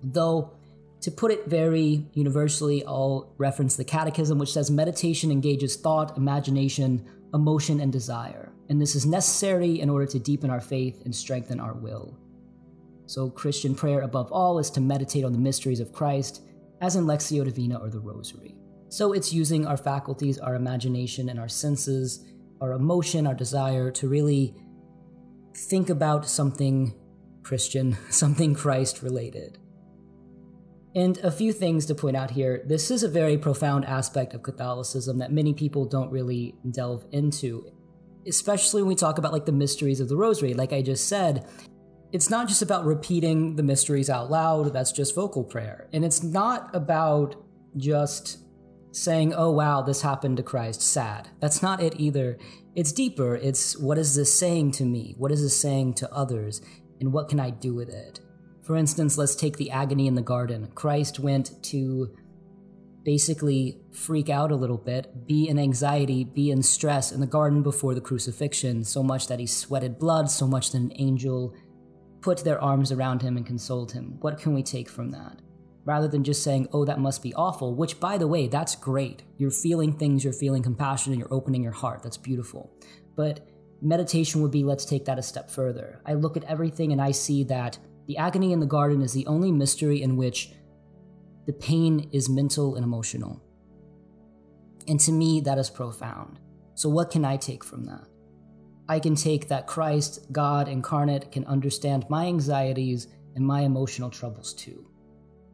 Though, 0.03 0.53
to 1.01 1.12
put 1.12 1.32
it 1.32 1.48
very 1.48 2.06
universally, 2.13 2.84
I'll 2.86 3.34
reference 3.38 3.75
the 3.75 3.86
Catechism, 3.86 4.38
which 4.38 4.51
says 4.51 4.70
meditation 4.70 5.32
engages 5.32 5.77
thought, 5.77 6.18
imagination, 6.18 7.06
emotion, 7.34 7.79
and 7.79 7.91
desire. 7.91 8.51
And 8.70 8.82
this 8.82 8.96
is 8.96 9.06
necessary 9.06 9.79
in 9.79 9.89
order 9.89 10.06
to 10.08 10.20
deepen 10.20 10.50
our 10.50 10.60
faith 10.60 11.01
and 11.06 11.15
strengthen 11.15 11.60
our 11.60 11.74
will. 11.74 12.18
So, 13.06 13.29
Christian 13.29 13.74
prayer 13.74 14.01
above 14.01 14.32
all 14.32 14.60
is 14.60 14.70
to 14.72 14.82
meditate 14.82 15.24
on 15.24 15.32
the 15.32 15.39
mysteries 15.39 15.79
of 15.79 15.94
Christ, 15.94 16.44
as 16.82 16.96
in 16.96 17.06
Lectio 17.06 17.44
Divina 17.44 17.77
or 17.77 17.89
the 17.89 18.00
Rosary. 18.00 18.56
So, 18.89 19.13
it's 19.13 19.34
using 19.34 19.65
our 19.65 19.77
faculties, 19.77 20.38
our 20.38 20.56
imagination, 20.56 21.29
and 21.29 21.39
our 21.39 21.48
senses, 21.48 22.25
our 22.62 22.74
emotion, 22.74 23.25
our 23.25 23.34
desire 23.34 23.89
to 23.91 24.08
really 24.08 24.53
think 25.56 25.89
about 25.89 26.29
something 26.29 26.94
Christian, 27.41 27.98
something 28.10 28.53
Christ 28.53 29.01
related. 29.01 29.58
And 30.96 31.17
a 31.19 31.29
few 31.29 31.53
things 31.53 31.86
to 31.88 31.96
point 31.96 32.17
out 32.17 32.31
here. 32.31 32.63
This 32.65 32.89
is 32.89 33.03
a 33.03 33.10
very 33.10 33.38
profound 33.38 33.86
aspect 33.86 34.34
of 34.34 34.41
Catholicism 34.41 35.19
that 35.19 35.31
many 35.31 35.53
people 35.53 35.86
don't 35.86 36.12
really 36.12 36.55
delve 36.72 37.05
into, 37.12 37.72
especially 38.27 38.81
when 38.81 38.89
we 38.89 38.96
talk 38.96 39.19
about 39.19 39.31
like 39.31 39.46
the 39.46 39.51
mysteries 39.51 40.00
of 40.00 40.10
the 40.10 40.17
rosary. 40.17 40.55
Like 40.55 40.74
I 40.74 40.81
just 40.81 41.08
said, 41.08 41.48
it's 42.12 42.29
not 42.29 42.48
just 42.48 42.63
about 42.63 42.86
repeating 42.86 43.55
the 43.55 43.62
mysteries 43.62 44.10
out 44.10 44.31
loud, 44.31 44.74
that's 44.74 44.91
just 44.91 45.13
vocal 45.13 45.43
prayer. 45.43 45.88
And 45.93 46.03
it's 46.03 46.24
not 46.24 46.74
about 46.75 47.36
just 47.77 48.39
saying, 48.91 49.34
oh 49.36 49.51
wow, 49.51 49.84
this 49.84 50.01
happened 50.01 50.38
to 50.38 50.43
Christ, 50.43 50.81
sad. 50.81 51.29
That's 51.39 51.62
not 51.62 51.84
it 51.84 52.00
either. 52.00 52.39
It's 52.75 52.91
deeper. 52.91 53.36
It's 53.36 53.77
what 53.77 54.00
is 54.00 54.15
this 54.15 54.34
saying 54.34 54.72
to 54.74 54.86
me? 54.86 55.13
What 55.17 55.31
is 55.31 55.43
this 55.43 55.60
saying 55.60 55.96
to 55.96 56.12
others? 56.12 56.62
And 57.00 57.13
what 57.13 57.29
can 57.29 57.39
I 57.39 57.51
do 57.51 57.75
with 57.75 57.89
it? 57.89 58.22
For 58.69 58.75
instance, 58.75 59.17
let's 59.17 59.33
take 59.33 59.57
the 59.57 59.71
agony 59.71 60.05
in 60.05 60.13
the 60.13 60.21
garden. 60.21 60.69
Christ 60.75 61.19
went 61.19 61.63
to 61.63 62.15
basically 63.03 63.81
freak 63.91 64.29
out 64.29 64.51
a 64.51 64.55
little 64.55 64.77
bit, 64.77 65.25
be 65.25 65.47
in 65.47 65.57
anxiety, 65.57 66.23
be 66.23 66.51
in 66.51 66.61
stress 66.61 67.11
in 67.11 67.19
the 67.19 67.25
garden 67.25 67.63
before 67.63 67.95
the 67.95 67.99
crucifixion, 67.99 68.83
so 68.83 69.01
much 69.01 69.25
that 69.25 69.39
he 69.39 69.47
sweated 69.47 69.97
blood, 69.97 70.29
so 70.29 70.45
much 70.45 70.69
that 70.71 70.77
an 70.77 70.91
angel 70.97 71.55
put 72.21 72.43
their 72.43 72.61
arms 72.61 72.91
around 72.91 73.23
him 73.23 73.38
and 73.38 73.45
consoled 73.47 73.91
him. 73.91 74.17
What 74.19 74.38
can 74.38 74.53
we 74.53 74.61
take 74.61 74.88
from 74.88 75.09
that? 75.09 75.41
rather 75.85 76.07
than 76.07 76.23
just 76.23 76.43
saying, 76.43 76.67
oh, 76.71 76.85
that 76.85 76.99
must 76.99 77.23
be 77.23 77.33
awful, 77.33 77.73
which, 77.73 77.99
by 77.99 78.15
the 78.15 78.27
way, 78.27 78.47
that's 78.47 78.75
great. 78.75 79.23
You're 79.38 79.49
feeling 79.49 79.93
things, 79.93 80.23
you're 80.23 80.33
feeling 80.33 80.61
compassion, 80.61 81.11
and 81.13 81.19
you're 81.19 81.33
opening 81.33 81.63
your 81.63 81.71
heart. 81.71 82.03
That's 82.03 82.17
beautiful. 82.17 82.71
But 83.15 83.47
meditation 83.81 84.43
would 84.43 84.51
be 84.51 84.63
let's 84.63 84.85
take 84.85 85.05
that 85.05 85.17
a 85.17 85.23
step 85.23 85.49
further. 85.49 86.01
I 86.05 86.13
look 86.13 86.38
at 86.38 86.43
everything 86.43 86.91
and 86.91 87.01
I 87.01 87.09
see 87.09 87.43
that 87.45 87.79
the 88.10 88.18
agony 88.18 88.54
in 88.54 88.60
the 88.60 88.66
garden 88.66 89.04
is 89.04 89.13
the 89.13 89.28
only 89.28 89.51
mystery 89.51 90.01
in 90.01 90.18
which 90.18 90.51
the 91.46 91.54
pain 91.54 92.10
is 92.12 92.28
mental 92.28 92.74
and 92.74 92.84
emotional. 92.84 93.39
And 94.88 95.00
to 95.01 95.12
me, 95.12 95.42
that 95.42 95.60
is 95.60 95.70
profound. 95.70 96.39
So, 96.74 96.89
what 96.89 97.12
can 97.12 97.24
I 97.24 97.38
take 97.38 97.63
from 97.63 97.86
that? 97.86 98.08
I 98.88 99.00
can 99.00 99.13
take 99.13 99.48
that 99.48 99.68
Christ, 99.68 100.32
God 100.32 100.68
incarnate, 100.68 101.32
can 101.32 101.46
understand 101.46 102.10
my 102.10 102.25
anxieties 102.25 103.10
and 103.36 103.46
my 103.46 103.62
emotional 103.62 104.10
troubles 104.10 104.56
too. 104.56 104.89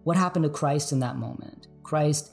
What 0.06 0.16
happened 0.16 0.44
to 0.44 0.50
Christ 0.50 0.94
in 0.94 1.00
that 1.02 1.18
moment? 1.18 1.68
Christ 1.84 2.32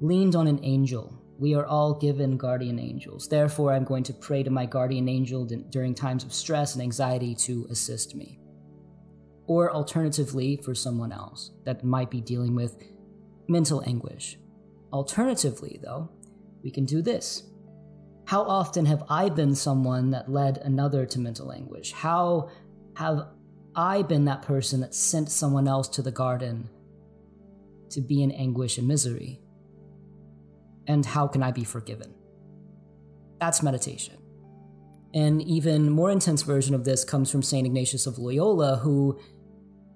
leaned 0.00 0.36
on 0.36 0.46
an 0.46 0.60
angel. 0.62 1.20
We 1.36 1.56
are 1.56 1.66
all 1.66 1.94
given 1.94 2.36
guardian 2.36 2.78
angels. 2.78 3.26
Therefore, 3.26 3.72
I'm 3.72 3.82
going 3.82 4.04
to 4.04 4.12
pray 4.12 4.44
to 4.44 4.50
my 4.50 4.66
guardian 4.66 5.08
angel 5.08 5.44
during 5.46 5.96
times 5.96 6.22
of 6.22 6.32
stress 6.32 6.74
and 6.74 6.82
anxiety 6.82 7.34
to 7.46 7.66
assist 7.70 8.14
me. 8.14 8.38
Or 9.46 9.70
alternatively, 9.70 10.56
for 10.56 10.74
someone 10.74 11.12
else 11.12 11.50
that 11.64 11.84
might 11.84 12.10
be 12.10 12.20
dealing 12.20 12.54
with 12.54 12.78
mental 13.48 13.82
anguish. 13.86 14.38
Alternatively, 14.92 15.78
though, 15.82 16.08
we 16.62 16.70
can 16.70 16.84
do 16.84 17.02
this. 17.02 17.42
How 18.26 18.42
often 18.42 18.86
have 18.86 19.04
I 19.08 19.28
been 19.28 19.54
someone 19.54 20.10
that 20.10 20.30
led 20.30 20.58
another 20.58 21.04
to 21.06 21.20
mental 21.20 21.52
anguish? 21.52 21.92
How 21.92 22.48
have 22.96 23.26
I 23.76 24.02
been 24.02 24.24
that 24.26 24.42
person 24.42 24.80
that 24.80 24.94
sent 24.94 25.30
someone 25.30 25.68
else 25.68 25.88
to 25.88 26.02
the 26.02 26.10
garden 26.10 26.70
to 27.90 28.00
be 28.00 28.22
in 28.22 28.30
anguish 28.30 28.78
and 28.78 28.88
misery? 28.88 29.40
And 30.86 31.04
how 31.04 31.26
can 31.26 31.42
I 31.42 31.50
be 31.50 31.64
forgiven? 31.64 32.14
That's 33.40 33.62
meditation. 33.62 34.16
An 35.12 35.40
even 35.42 35.90
more 35.90 36.10
intense 36.10 36.42
version 36.42 36.74
of 36.74 36.84
this 36.84 37.04
comes 37.04 37.30
from 37.30 37.42
St. 37.42 37.66
Ignatius 37.66 38.06
of 38.06 38.18
Loyola, 38.18 38.76
who 38.76 39.18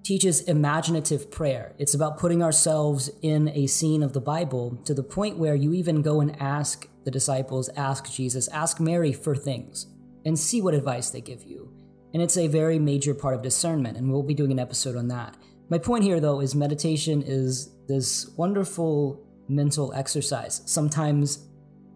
teaches 0.03 0.41
imaginative 0.41 1.29
prayer. 1.29 1.75
It's 1.77 1.93
about 1.93 2.17
putting 2.17 2.41
ourselves 2.41 3.09
in 3.21 3.49
a 3.49 3.67
scene 3.67 4.01
of 4.01 4.13
the 4.13 4.21
Bible 4.21 4.77
to 4.85 4.93
the 4.93 5.03
point 5.03 5.37
where 5.37 5.55
you 5.55 5.73
even 5.73 6.01
go 6.01 6.21
and 6.21 6.39
ask 6.41 6.87
the 7.03 7.11
disciples, 7.11 7.69
ask 7.75 8.11
Jesus, 8.11 8.47
ask 8.49 8.79
Mary 8.79 9.13
for 9.13 9.35
things, 9.35 9.87
and 10.25 10.37
see 10.37 10.61
what 10.61 10.73
advice 10.73 11.09
they 11.09 11.21
give 11.21 11.43
you. 11.43 11.71
And 12.13 12.23
it's 12.23 12.37
a 12.37 12.47
very 12.47 12.79
major 12.79 13.13
part 13.13 13.35
of 13.35 13.41
discernment, 13.41 13.97
and 13.97 14.11
we'll 14.11 14.23
be 14.23 14.33
doing 14.33 14.51
an 14.51 14.59
episode 14.59 14.95
on 14.95 15.07
that. 15.09 15.37
My 15.69 15.77
point 15.77 16.03
here, 16.03 16.19
though, 16.19 16.41
is 16.41 16.55
meditation 16.55 17.23
is 17.25 17.75
this 17.87 18.29
wonderful 18.35 19.23
mental 19.47 19.93
exercise. 19.93 20.61
Sometimes 20.65 21.47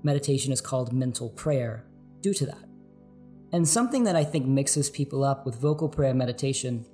meditation 0.03 0.51
is 0.51 0.61
called 0.61 0.93
mental 0.93 1.29
prayer 1.29 1.85
due 2.21 2.33
to 2.33 2.45
that. 2.45 2.63
And 3.51 3.67
something 3.67 4.03
that 4.03 4.15
I 4.15 4.23
think 4.23 4.45
mixes 4.45 4.89
people 4.89 5.23
up 5.23 5.45
with 5.45 5.55
vocal 5.55 5.89
prayer 5.89 6.13
meditation. 6.13 6.85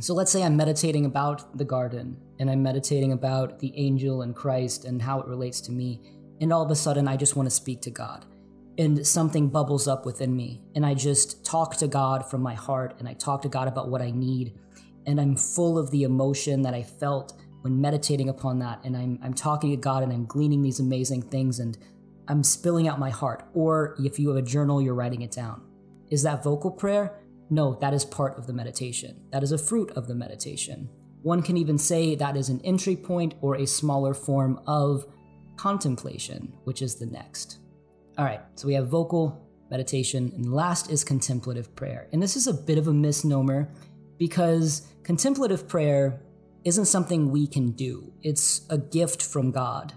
So 0.00 0.14
let's 0.14 0.30
say 0.30 0.44
I'm 0.44 0.56
meditating 0.56 1.06
about 1.06 1.58
the 1.58 1.64
garden 1.64 2.16
and 2.38 2.48
I'm 2.48 2.62
meditating 2.62 3.12
about 3.12 3.58
the 3.58 3.72
angel 3.76 4.22
and 4.22 4.34
Christ 4.34 4.84
and 4.84 5.02
how 5.02 5.20
it 5.20 5.26
relates 5.26 5.60
to 5.62 5.72
me. 5.72 6.00
And 6.40 6.52
all 6.52 6.62
of 6.62 6.70
a 6.70 6.76
sudden, 6.76 7.08
I 7.08 7.16
just 7.16 7.34
want 7.34 7.48
to 7.48 7.54
speak 7.54 7.82
to 7.82 7.90
God. 7.90 8.24
And 8.78 9.04
something 9.04 9.48
bubbles 9.48 9.88
up 9.88 10.06
within 10.06 10.36
me. 10.36 10.62
And 10.76 10.86
I 10.86 10.94
just 10.94 11.44
talk 11.44 11.76
to 11.78 11.88
God 11.88 12.30
from 12.30 12.42
my 12.42 12.54
heart 12.54 12.94
and 13.00 13.08
I 13.08 13.14
talk 13.14 13.42
to 13.42 13.48
God 13.48 13.66
about 13.66 13.88
what 13.88 14.00
I 14.00 14.12
need 14.12 14.54
and 15.08 15.20
I'm 15.20 15.34
full 15.34 15.78
of 15.78 15.90
the 15.90 16.04
emotion 16.04 16.62
that 16.62 16.74
I 16.74 16.82
felt 16.82 17.32
when 17.62 17.80
meditating 17.80 18.28
upon 18.28 18.58
that. 18.60 18.84
And 18.84 18.96
I'm, 18.96 19.18
I'm 19.22 19.34
talking 19.34 19.70
to 19.70 19.76
God 19.76 20.02
and 20.02 20.12
I'm 20.12 20.26
gleaning 20.26 20.62
these 20.62 20.80
amazing 20.80 21.22
things 21.22 21.58
and 21.58 21.76
I'm 22.28 22.44
spilling 22.44 22.86
out 22.86 22.98
my 22.98 23.10
heart. 23.10 23.48
Or 23.54 23.96
if 23.98 24.18
you 24.18 24.28
have 24.28 24.36
a 24.36 24.42
journal, 24.42 24.82
you're 24.82 24.94
writing 24.94 25.22
it 25.22 25.32
down. 25.32 25.62
Is 26.10 26.22
that 26.22 26.44
vocal 26.44 26.70
prayer? 26.70 27.17
No, 27.50 27.74
that 27.80 27.94
is 27.94 28.04
part 28.04 28.36
of 28.38 28.46
the 28.46 28.52
meditation. 28.52 29.22
That 29.32 29.42
is 29.42 29.52
a 29.52 29.58
fruit 29.58 29.90
of 29.92 30.06
the 30.06 30.14
meditation. 30.14 30.88
One 31.22 31.42
can 31.42 31.56
even 31.56 31.78
say 31.78 32.14
that 32.14 32.36
is 32.36 32.48
an 32.48 32.60
entry 32.62 32.96
point 32.96 33.34
or 33.40 33.56
a 33.56 33.66
smaller 33.66 34.14
form 34.14 34.60
of 34.66 35.06
contemplation, 35.56 36.52
which 36.64 36.82
is 36.82 36.96
the 36.96 37.06
next. 37.06 37.58
All 38.16 38.24
right, 38.24 38.40
so 38.54 38.66
we 38.66 38.74
have 38.74 38.88
vocal 38.88 39.44
meditation, 39.70 40.32
and 40.34 40.52
last 40.52 40.90
is 40.90 41.04
contemplative 41.04 41.74
prayer. 41.74 42.08
And 42.12 42.22
this 42.22 42.36
is 42.36 42.46
a 42.46 42.54
bit 42.54 42.78
of 42.78 42.88
a 42.88 42.92
misnomer 42.92 43.68
because 44.18 44.86
contemplative 45.02 45.68
prayer 45.68 46.20
isn't 46.64 46.86
something 46.86 47.30
we 47.30 47.46
can 47.46 47.70
do, 47.72 48.12
it's 48.22 48.66
a 48.70 48.78
gift 48.78 49.22
from 49.22 49.50
God. 49.50 49.92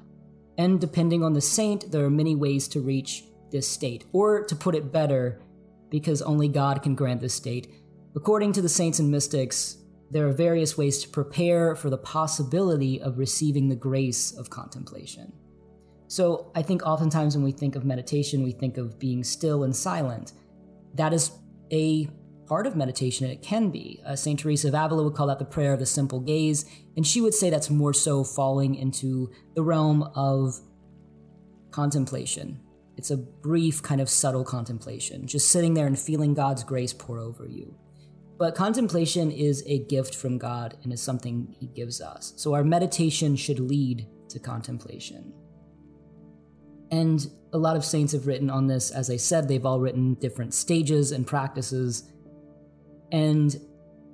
And 0.58 0.80
depending 0.80 1.24
on 1.24 1.34
the 1.34 1.42
saint, 1.42 1.92
there 1.92 2.06
are 2.06 2.10
many 2.10 2.36
ways 2.36 2.68
to 2.70 2.82
reach 2.82 3.24
this 3.52 3.68
state. 3.68 4.06
Or 4.14 4.44
to 4.44 4.56
put 4.56 4.76
it 4.76 4.92
better, 4.92 5.42
because 5.92 6.24
only 6.24 6.48
God 6.48 6.82
can 6.82 6.96
grant 6.96 7.22
this 7.22 7.36
state, 7.36 7.72
according 8.16 8.54
to 8.54 8.62
the 8.64 8.70
saints 8.70 8.98
and 8.98 9.12
mystics, 9.12 9.78
there 10.10 10.28
are 10.28 10.34
various 10.34 10.78
ways 10.78 11.04
to 11.04 11.10
prepare 11.10 11.76
for 11.76 11.90
the 11.90 11.98
possibility 11.98 13.00
of 13.02 13.20
receiving 13.20 13.70
the 13.70 13.76
grace 13.76 14.32
of 14.32 14.50
contemplation. 14.50 15.32
So 16.08 16.52
I 16.56 16.62
think 16.64 16.84
oftentimes 16.84 17.36
when 17.36 17.46
we 17.46 17.52
think 17.52 17.76
of 17.76 17.86
meditation, 17.86 18.44
we 18.44 18.52
think 18.52 18.78
of 18.78 19.00
being 19.00 19.24
still 19.24 19.64
and 19.64 19.76
silent. 19.76 20.34
That 20.96 21.14
is 21.14 21.32
a 21.72 22.10
part 22.48 22.68
of 22.68 22.76
meditation, 22.76 23.26
and 23.26 23.34
it 23.34 23.42
can 23.42 23.70
be. 23.70 24.02
Uh, 24.06 24.14
St. 24.14 24.38
Teresa 24.38 24.68
of 24.68 24.74
Avila 24.74 25.04
would 25.04 25.14
call 25.14 25.28
that 25.28 25.40
the 25.40 25.46
prayer 25.46 25.72
of 25.72 25.80
the 25.80 25.86
simple 25.86 26.20
gaze, 26.20 26.66
and 26.98 27.08
she 27.08 27.22
would 27.22 27.34
say 27.34 27.50
that's 27.50 27.70
more 27.70 27.94
so 27.94 28.26
falling 28.26 28.76
into 28.76 29.32
the 29.56 29.64
realm 29.64 30.04
of 30.16 30.60
contemplation. 31.72 32.60
It's 33.02 33.10
a 33.10 33.18
brief, 33.18 33.82
kind 33.82 34.00
of 34.00 34.12
subtle 34.12 34.44
contemplation, 34.44 35.26
just 35.26 35.50
sitting 35.50 35.74
there 35.74 35.88
and 35.88 35.98
feeling 35.98 36.36
God's 36.36 36.64
grace 36.64 36.94
pour 36.94 37.18
over 37.18 37.48
you. 37.48 37.76
But 38.38 38.54
contemplation 38.54 39.32
is 39.32 39.64
a 39.66 39.80
gift 39.80 40.16
from 40.16 40.38
God 40.38 40.78
and 40.84 40.94
is 40.94 41.02
something 41.02 41.48
He 41.60 41.66
gives 41.66 42.00
us. 42.00 42.34
So 42.36 42.54
our 42.54 42.64
meditation 42.64 43.36
should 43.36 43.60
lead 43.60 44.08
to 44.30 44.38
contemplation. 44.38 45.34
And 46.92 47.26
a 47.54 47.58
lot 47.58 47.76
of 47.76 47.84
saints 47.84 48.14
have 48.14 48.28
written 48.28 48.52
on 48.52 48.68
this. 48.68 48.92
As 48.92 49.10
I 49.10 49.18
said, 49.18 49.48
they've 49.48 49.66
all 49.66 49.80
written 49.80 50.14
different 50.14 50.54
stages 50.54 51.12
and 51.12 51.26
practices 51.26 52.04
and 53.12 53.60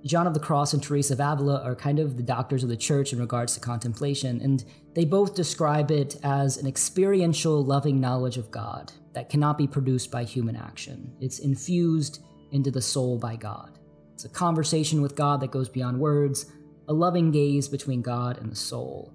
John 0.06 0.28
of 0.28 0.34
the 0.34 0.40
Cross 0.40 0.74
and 0.74 0.82
Teresa 0.82 1.14
of 1.14 1.20
Avila 1.20 1.62
are 1.64 1.76
kind 1.76 2.00
of 2.00 2.18
the 2.18 2.24
doctors 2.24 2.64
of 2.64 2.70
the 2.70 2.78
church 2.78 3.14
in 3.14 3.20
regards 3.20 3.54
to 3.56 3.60
contemplation, 3.60 4.40
and 4.42 4.64
they 4.98 5.06
both 5.06 5.36
describe 5.36 5.92
it 5.92 6.16
as 6.24 6.58
an 6.58 6.66
experiential, 6.66 7.64
loving 7.64 8.00
knowledge 8.00 8.38
of 8.38 8.50
God 8.50 8.92
that 9.14 9.30
cannot 9.30 9.56
be 9.56 9.68
produced 9.68 10.10
by 10.10 10.24
human 10.24 10.56
action. 10.56 11.14
It's 11.22 11.38
infused 11.38 12.24
into 12.52 12.72
the 12.72 12.82
soul 12.82 13.20
by 13.20 13.36
God. 13.36 13.78
It's 14.16 14.26
a 14.26 14.30
conversation 14.30 15.04
with 15.04 15.16
God 15.16 15.42
that 15.42 15.52
goes 15.52 15.70
beyond 15.70 16.00
words, 16.00 16.48
a 16.88 16.94
loving 16.94 17.30
gaze 17.30 17.68
between 17.68 18.02
God 18.02 18.40
and 18.40 18.52
the 18.52 18.56
soul. 18.56 19.14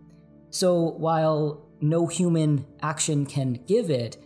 So 0.51 0.93
while 0.93 1.67
no 1.81 2.07
human 2.07 2.65
action 2.81 3.27
can 3.27 3.55
give 3.67 3.91
it, 3.91 4.19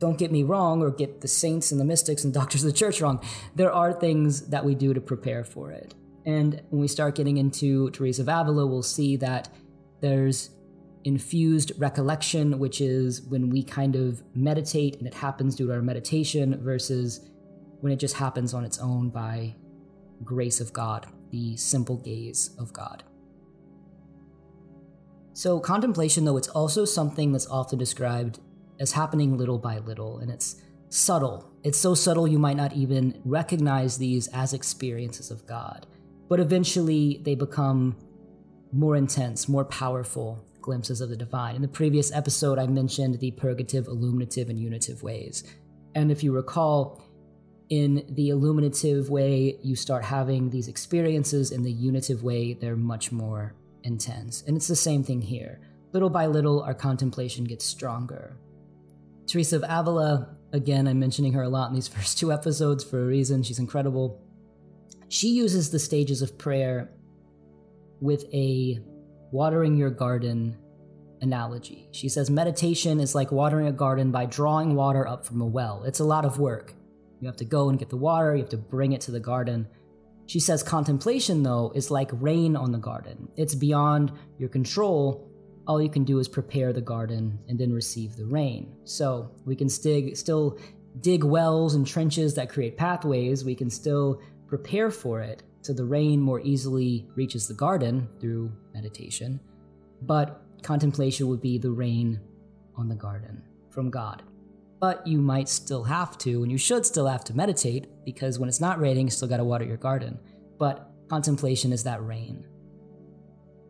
don't 0.00 0.18
get 0.18 0.32
me 0.32 0.42
wrong 0.42 0.82
or 0.82 0.90
get 0.90 1.20
the 1.20 1.28
saints 1.28 1.70
and 1.70 1.80
the 1.80 1.84
mystics 1.84 2.24
and 2.24 2.34
doctors 2.40 2.64
of 2.64 2.72
the 2.72 2.76
church 2.76 3.00
wrong. 3.00 3.24
There 3.54 3.72
are 3.72 3.92
things 3.92 4.48
that 4.48 4.64
we 4.64 4.74
do 4.74 4.92
to 4.92 5.00
prepare 5.00 5.44
for 5.44 5.70
it. 5.70 5.94
And 6.24 6.62
when 6.70 6.80
we 6.80 6.88
start 6.88 7.14
getting 7.14 7.36
into 7.36 7.90
Teresa 7.90 8.22
of 8.22 8.28
Avila, 8.28 8.66
we'll 8.66 8.82
see 8.82 9.16
that 9.18 9.48
there's 10.02 10.50
infused 11.04 11.72
recollection, 11.78 12.58
which 12.58 12.80
is 12.80 13.22
when 13.22 13.48
we 13.48 13.62
kind 13.62 13.96
of 13.96 14.22
meditate 14.34 14.98
and 14.98 15.06
it 15.06 15.14
happens 15.14 15.54
due 15.54 15.68
to 15.68 15.72
our 15.72 15.82
meditation, 15.82 16.62
versus 16.62 17.28
when 17.80 17.92
it 17.92 17.98
just 17.98 18.16
happens 18.16 18.52
on 18.52 18.64
its 18.64 18.78
own 18.78 19.08
by 19.08 19.54
grace 20.22 20.60
of 20.60 20.72
God, 20.72 21.06
the 21.30 21.56
simple 21.56 21.96
gaze 21.96 22.50
of 22.58 22.72
God. 22.72 23.02
So, 25.32 25.58
contemplation, 25.58 26.24
though, 26.24 26.36
it's 26.36 26.48
also 26.48 26.84
something 26.84 27.32
that's 27.32 27.46
often 27.46 27.78
described 27.78 28.38
as 28.78 28.92
happening 28.92 29.38
little 29.38 29.58
by 29.58 29.78
little, 29.78 30.18
and 30.18 30.30
it's 30.30 30.62
subtle. 30.90 31.50
It's 31.64 31.78
so 31.78 31.94
subtle 31.94 32.28
you 32.28 32.38
might 32.38 32.56
not 32.56 32.74
even 32.74 33.20
recognize 33.24 33.96
these 33.96 34.28
as 34.28 34.52
experiences 34.52 35.30
of 35.30 35.46
God. 35.46 35.86
But 36.28 36.38
eventually 36.38 37.20
they 37.24 37.34
become 37.34 37.96
more 38.72 38.96
intense, 38.96 39.48
more 39.48 39.64
powerful 39.64 40.44
glimpses 40.62 41.00
of 41.00 41.10
the 41.10 41.16
divine. 41.16 41.56
In 41.56 41.62
the 41.62 41.68
previous 41.68 42.12
episode, 42.12 42.58
I 42.58 42.66
mentioned 42.66 43.18
the 43.18 43.32
purgative, 43.32 43.86
illuminative, 43.86 44.48
and 44.48 44.58
unitive 44.58 45.02
ways. 45.02 45.44
And 45.94 46.10
if 46.10 46.24
you 46.24 46.32
recall, 46.32 47.02
in 47.68 48.04
the 48.08 48.30
illuminative 48.30 49.10
way, 49.10 49.58
you 49.62 49.76
start 49.76 50.04
having 50.04 50.48
these 50.48 50.68
experiences. 50.68 51.50
In 51.50 51.62
the 51.62 51.72
unitive 51.72 52.22
way, 52.22 52.54
they're 52.54 52.76
much 52.76 53.12
more 53.12 53.54
intense. 53.82 54.42
And 54.46 54.56
it's 54.56 54.68
the 54.68 54.76
same 54.76 55.02
thing 55.02 55.20
here. 55.20 55.60
Little 55.92 56.10
by 56.10 56.26
little, 56.26 56.62
our 56.62 56.74
contemplation 56.74 57.44
gets 57.44 57.64
stronger. 57.64 58.36
Teresa 59.26 59.56
of 59.56 59.64
Avila, 59.68 60.36
again, 60.52 60.86
I'm 60.86 60.98
mentioning 60.98 61.32
her 61.34 61.42
a 61.42 61.48
lot 61.48 61.68
in 61.68 61.74
these 61.74 61.88
first 61.96 62.18
two 62.18 62.32
episodes 62.32 62.84
for 62.84 63.02
a 63.02 63.06
reason. 63.06 63.42
She's 63.42 63.58
incredible. 63.58 64.22
She 65.08 65.28
uses 65.28 65.70
the 65.70 65.78
stages 65.78 66.22
of 66.22 66.38
prayer 66.38 66.90
with 68.02 68.24
a 68.34 68.80
watering 69.30 69.76
your 69.76 69.90
garden 69.90 70.58
analogy. 71.22 71.88
She 71.92 72.08
says 72.08 72.28
meditation 72.28 72.98
is 72.98 73.14
like 73.14 73.30
watering 73.30 73.68
a 73.68 73.72
garden 73.72 74.10
by 74.10 74.26
drawing 74.26 74.74
water 74.74 75.06
up 75.06 75.24
from 75.24 75.40
a 75.40 75.46
well. 75.46 75.84
It's 75.84 76.00
a 76.00 76.04
lot 76.04 76.24
of 76.24 76.38
work. 76.38 76.74
You 77.20 77.28
have 77.28 77.36
to 77.36 77.44
go 77.44 77.68
and 77.68 77.78
get 77.78 77.88
the 77.88 77.96
water, 77.96 78.34
you 78.34 78.42
have 78.42 78.50
to 78.50 78.56
bring 78.56 78.92
it 78.92 79.00
to 79.02 79.12
the 79.12 79.20
garden. 79.20 79.68
She 80.26 80.40
says 80.40 80.64
contemplation, 80.64 81.44
though, 81.44 81.72
is 81.76 81.92
like 81.92 82.10
rain 82.14 82.56
on 82.56 82.72
the 82.72 82.78
garden. 82.78 83.28
It's 83.36 83.54
beyond 83.54 84.12
your 84.36 84.48
control. 84.48 85.30
All 85.68 85.80
you 85.80 85.88
can 85.88 86.02
do 86.02 86.18
is 86.18 86.26
prepare 86.26 86.72
the 86.72 86.80
garden 86.80 87.38
and 87.48 87.56
then 87.56 87.72
receive 87.72 88.16
the 88.16 88.26
rain. 88.26 88.74
So 88.82 89.30
we 89.44 89.54
can 89.54 89.68
stig- 89.68 90.16
still 90.16 90.58
dig 91.00 91.22
wells 91.22 91.76
and 91.76 91.86
trenches 91.86 92.34
that 92.34 92.48
create 92.48 92.76
pathways. 92.76 93.44
We 93.44 93.54
can 93.54 93.70
still 93.70 94.20
prepare 94.48 94.90
for 94.90 95.20
it 95.20 95.44
so 95.62 95.72
the 95.72 95.84
rain 95.84 96.20
more 96.20 96.40
easily 96.40 97.06
reaches 97.14 97.48
the 97.48 97.54
garden 97.54 98.08
through 98.20 98.52
meditation. 98.74 99.40
But 100.02 100.42
contemplation 100.62 101.28
would 101.28 101.40
be 101.40 101.58
the 101.58 101.70
rain 101.70 102.20
on 102.76 102.88
the 102.88 102.94
garden 102.94 103.42
from 103.70 103.90
God. 103.90 104.22
But 104.80 105.06
you 105.06 105.18
might 105.18 105.48
still 105.48 105.84
have 105.84 106.18
to, 106.18 106.42
and 106.42 106.50
you 106.50 106.58
should 106.58 106.84
still 106.84 107.06
have 107.06 107.22
to 107.24 107.34
meditate, 107.34 107.86
because 108.04 108.38
when 108.38 108.48
it's 108.48 108.60
not 108.60 108.80
raining, 108.80 109.06
you 109.06 109.10
still 109.12 109.28
gotta 109.28 109.44
water 109.44 109.64
your 109.64 109.76
garden. 109.76 110.18
But 110.58 110.90
contemplation 111.08 111.72
is 111.72 111.84
that 111.84 112.04
rain. 112.04 112.44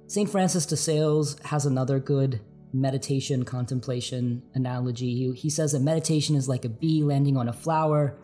St. 0.07 0.29
Francis 0.31 0.67
de 0.67 0.77
Sales 0.77 1.39
has 1.45 1.67
another 1.67 1.99
good 1.99 2.41
meditation 2.73 3.45
contemplation 3.45 4.43
analogy. 4.55 5.33
He 5.33 5.51
says 5.51 5.73
that 5.73 5.81
meditation 5.81 6.37
is 6.37 6.49
like 6.49 6.65
a 6.65 6.71
bee 6.71 7.03
landing 7.03 7.37
on 7.37 7.49
a 7.49 7.53
flower, 7.53 8.19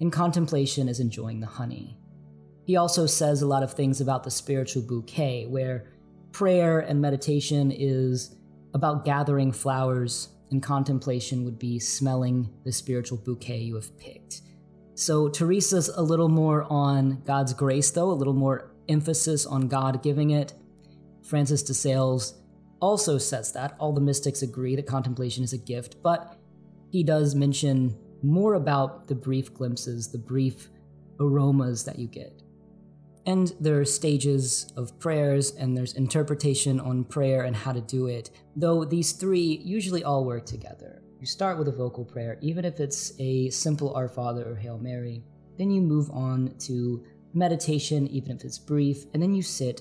and 0.00 0.12
contemplation 0.12 0.88
is 0.88 0.98
enjoying 0.98 1.38
the 1.38 1.46
honey. 1.46 1.96
He 2.64 2.76
also 2.76 3.06
says 3.06 3.42
a 3.42 3.46
lot 3.46 3.62
of 3.62 3.74
things 3.74 4.00
about 4.00 4.24
the 4.24 4.30
spiritual 4.30 4.82
bouquet, 4.82 5.46
where 5.46 5.92
prayer 6.32 6.80
and 6.80 7.00
meditation 7.00 7.70
is 7.70 8.36
about 8.72 9.04
gathering 9.04 9.52
flowers, 9.52 10.28
and 10.50 10.62
contemplation 10.62 11.44
would 11.44 11.58
be 11.58 11.78
smelling 11.78 12.48
the 12.64 12.72
spiritual 12.72 13.18
bouquet 13.18 13.58
you 13.58 13.74
have 13.74 13.96
picked. 13.98 14.42
So, 14.94 15.28
Teresa's 15.28 15.88
a 15.88 16.02
little 16.02 16.28
more 16.28 16.66
on 16.70 17.22
God's 17.24 17.52
grace, 17.52 17.90
though, 17.90 18.10
a 18.10 18.12
little 18.12 18.34
more 18.34 18.70
emphasis 18.88 19.46
on 19.46 19.68
God 19.68 20.02
giving 20.02 20.30
it. 20.30 20.54
Francis 21.22 21.62
de 21.62 21.74
Sales 21.74 22.34
also 22.80 23.18
says 23.18 23.52
that. 23.52 23.74
All 23.78 23.92
the 23.92 24.00
mystics 24.00 24.42
agree 24.42 24.76
that 24.76 24.86
contemplation 24.86 25.42
is 25.42 25.52
a 25.52 25.58
gift, 25.58 26.02
but 26.02 26.38
he 26.90 27.02
does 27.02 27.34
mention 27.34 27.96
more 28.22 28.54
about 28.54 29.08
the 29.08 29.14
brief 29.14 29.52
glimpses, 29.52 30.08
the 30.08 30.18
brief 30.18 30.68
aromas 31.18 31.84
that 31.84 31.98
you 31.98 32.06
get. 32.06 32.42
And 33.26 33.52
there 33.58 33.80
are 33.80 33.84
stages 33.84 34.72
of 34.76 34.98
prayers, 35.00 35.54
and 35.54 35.76
there's 35.76 35.94
interpretation 35.94 36.78
on 36.78 37.04
prayer 37.04 37.44
and 37.44 37.56
how 37.56 37.72
to 37.72 37.80
do 37.80 38.06
it, 38.06 38.30
though 38.54 38.84
these 38.84 39.12
three 39.12 39.60
usually 39.64 40.04
all 40.04 40.24
work 40.24 40.44
together. 40.44 41.02
You 41.20 41.26
start 41.26 41.58
with 41.58 41.68
a 41.68 41.72
vocal 41.72 42.04
prayer, 42.04 42.36
even 42.42 42.66
if 42.66 42.80
it's 42.80 43.12
a 43.18 43.48
simple 43.48 43.94
Our 43.94 44.08
Father 44.08 44.44
or 44.46 44.56
Hail 44.56 44.76
Mary. 44.76 45.24
Then 45.56 45.70
you 45.70 45.80
move 45.80 46.10
on 46.10 46.54
to 46.60 47.02
meditation, 47.32 48.06
even 48.08 48.32
if 48.36 48.44
it's 48.44 48.58
brief, 48.58 49.04
and 49.14 49.22
then 49.22 49.34
you 49.34 49.42
sit 49.42 49.80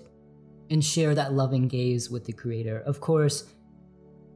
and 0.69 0.83
share 0.83 1.13
that 1.13 1.33
loving 1.33 1.67
gaze 1.67 2.09
with 2.09 2.23
the 2.23 2.31
Creator. 2.31 2.79
Of 2.85 3.01
course, 3.01 3.45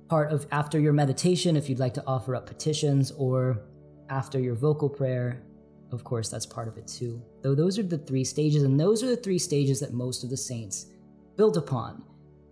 part 0.10 0.34
of 0.34 0.46
after 0.52 0.80
your 0.80 0.92
meditation, 0.94 1.56
if 1.56 1.70
you'd 1.70 1.80
like 1.80 1.94
to 1.94 2.04
offer 2.06 2.36
up 2.36 2.46
petitions, 2.46 3.12
or 3.12 3.62
after 4.10 4.40
your 4.40 4.56
vocal 4.56 4.90
prayer, 4.90 5.44
of 5.92 6.04
course, 6.04 6.30
that's 6.30 6.46
part 6.46 6.68
of 6.68 6.78
it 6.78 6.88
too. 6.88 7.22
Though 7.42 7.56
those 7.56 7.80
are 7.80 7.84
the 7.84 7.98
three 7.98 8.24
stages, 8.24 8.64
and 8.64 8.80
those 8.80 9.04
are 9.04 9.08
the 9.08 9.18
three 9.18 9.40
stages 9.40 9.80
that 9.80 9.94
most 9.94 10.24
of 10.24 10.30
the 10.30 10.38
saints 10.38 10.88
build 11.38 11.58
upon. 11.58 12.04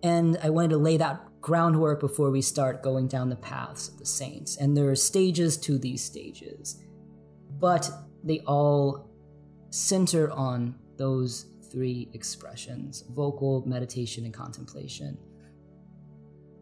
And 0.04 0.38
I 0.44 0.50
wanted 0.50 0.70
to 0.70 0.78
lay 0.78 0.98
that 0.98 1.22
groundwork 1.42 2.00
before 2.00 2.32
we 2.32 2.42
start 2.42 2.84
going 2.84 3.08
down 3.08 3.30
the 3.30 3.36
paths 3.36 3.90
of 3.90 3.98
the 3.98 4.06
saints. 4.06 4.58
And 4.58 4.76
there 4.76 4.90
are 4.90 4.96
stages 4.96 5.58
to 5.58 5.78
these 5.78 6.04
stages, 6.04 6.82
but 7.60 7.90
they 8.24 8.40
all 8.42 9.10
center 9.70 10.32
on 10.32 10.76
those 10.98 11.48
three 11.72 12.10
expressions 12.14 13.04
vocal, 13.12 13.64
meditation, 13.68 14.24
and 14.26 14.34
contemplation. 14.34 15.18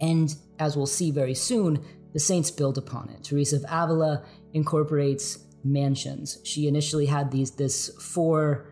And 0.01 0.36
as 0.59 0.75
we'll 0.75 0.86
see 0.86 1.12
very 1.12 1.36
soon, 1.36 1.86
the 2.13 2.19
saints 2.19 2.51
build 2.51 2.77
upon 2.77 3.09
it. 3.09 3.23
Teresa 3.23 3.57
of 3.57 3.65
Avila 3.69 4.25
incorporates 4.53 5.39
mansions. 5.63 6.39
She 6.43 6.67
initially 6.67 7.06
had 7.06 7.32
these 7.32 7.52
this 7.52 7.89
four 8.02 8.69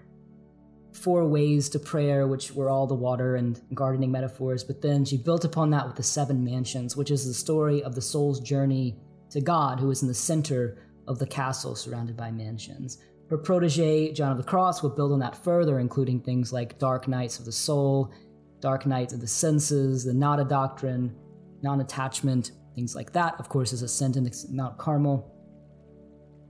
four 0.93 1.25
ways 1.27 1.69
to 1.69 1.79
prayer, 1.79 2.27
which 2.27 2.51
were 2.51 2.69
all 2.69 2.85
the 2.85 2.93
water 2.93 3.35
and 3.35 3.59
gardening 3.73 4.11
metaphors, 4.11 4.63
but 4.63 4.81
then 4.81 5.03
she 5.03 5.17
built 5.17 5.45
upon 5.45 5.69
that 5.71 5.87
with 5.87 5.95
the 5.95 6.03
seven 6.03 6.43
mansions, 6.43 6.95
which 6.95 7.11
is 7.11 7.25
the 7.25 7.33
story 7.33 7.81
of 7.83 7.95
the 7.95 8.01
soul's 8.01 8.39
journey 8.39 8.97
to 9.31 9.41
God, 9.41 9.79
who 9.79 9.89
is 9.89 10.01
in 10.01 10.07
the 10.07 10.13
center 10.13 10.77
of 11.07 11.17
the 11.17 11.25
castle 11.25 11.75
surrounded 11.75 12.15
by 12.15 12.29
mansions. 12.29 12.99
Her 13.29 13.37
protege, 13.37 14.11
John 14.11 14.31
of 14.31 14.37
the 14.37 14.43
Cross, 14.43 14.83
would 14.83 14.95
build 14.95 15.13
on 15.13 15.19
that 15.19 15.41
further, 15.43 15.79
including 15.79 16.19
things 16.19 16.51
like 16.51 16.77
dark 16.77 17.07
nights 17.07 17.39
of 17.39 17.45
the 17.45 17.51
soul, 17.51 18.13
dark 18.59 18.85
nights 18.85 19.13
of 19.13 19.21
the 19.21 19.27
senses, 19.27 20.03
the 20.03 20.13
Nada 20.13 20.43
doctrine, 20.43 21.15
non 21.63 21.79
attachment, 21.79 22.51
things 22.75 22.95
like 22.95 23.13
that. 23.13 23.35
Of 23.39 23.47
course, 23.47 23.71
is 23.71 23.81
ascent 23.81 24.17
in 24.17 24.29
Mount 24.49 24.77
Carmel. 24.77 25.33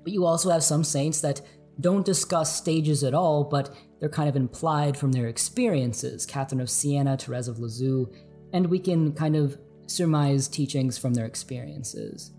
But 0.03 0.13
you 0.13 0.25
also 0.25 0.49
have 0.49 0.63
some 0.63 0.83
saints 0.83 1.21
that 1.21 1.41
don't 1.79 2.05
discuss 2.05 2.55
stages 2.55 3.03
at 3.03 3.13
all, 3.13 3.43
but 3.43 3.75
they're 3.99 4.09
kind 4.09 4.29
of 4.29 4.35
implied 4.35 4.97
from 4.97 5.11
their 5.11 5.27
experiences. 5.27 6.25
Catherine 6.25 6.61
of 6.61 6.69
Siena, 6.69 7.17
Therese 7.17 7.47
of 7.47 7.59
Lisieux, 7.59 8.07
and 8.53 8.67
we 8.67 8.79
can 8.79 9.13
kind 9.13 9.35
of 9.35 9.57
surmise 9.87 10.47
teachings 10.47 10.97
from 10.97 11.13
their 11.13 11.25
experiences. 11.25 12.31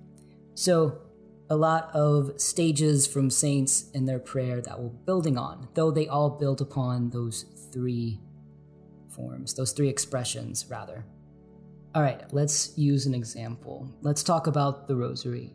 So, 0.55 0.99
a 1.51 1.57
lot 1.57 1.91
of 1.95 2.41
stages 2.41 3.07
from 3.07 3.29
saints 3.29 3.91
in 3.93 4.07
their 4.07 4.19
prayer 4.19 4.61
that 4.63 4.81
we're 4.81 4.89
building 4.89 5.37
on, 5.37 5.69
though 5.75 5.91
they 5.91 6.09
all 6.09 6.31
build 6.31 6.61
upon 6.61 7.11
those 7.11 7.45
three 7.73 8.21
forms, 9.11 9.55
those 9.55 9.73
three 9.73 9.89
expressions, 9.89 10.67
rather. 10.71 11.05
All 11.95 12.03
right, 12.03 12.23
let's 12.33 12.77
use 12.79 13.05
an 13.05 13.15
example. 13.15 13.93
Let's 14.01 14.23
talk 14.23 14.47
about 14.47 14.89
the 14.89 14.97
rosary. 14.97 15.53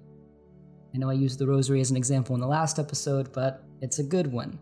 I 0.94 0.98
know 0.98 1.10
I 1.10 1.14
used 1.14 1.40
the 1.40 1.48
rosary 1.48 1.82
as 1.82 1.92
an 1.92 1.98
example 1.98 2.36
in 2.36 2.42
the 2.42 2.48
last 2.48 2.80
episode, 2.80 3.32
but 3.34 3.64
it's 3.82 4.00
a 4.00 4.04
good 4.04 4.32
one. 4.32 4.60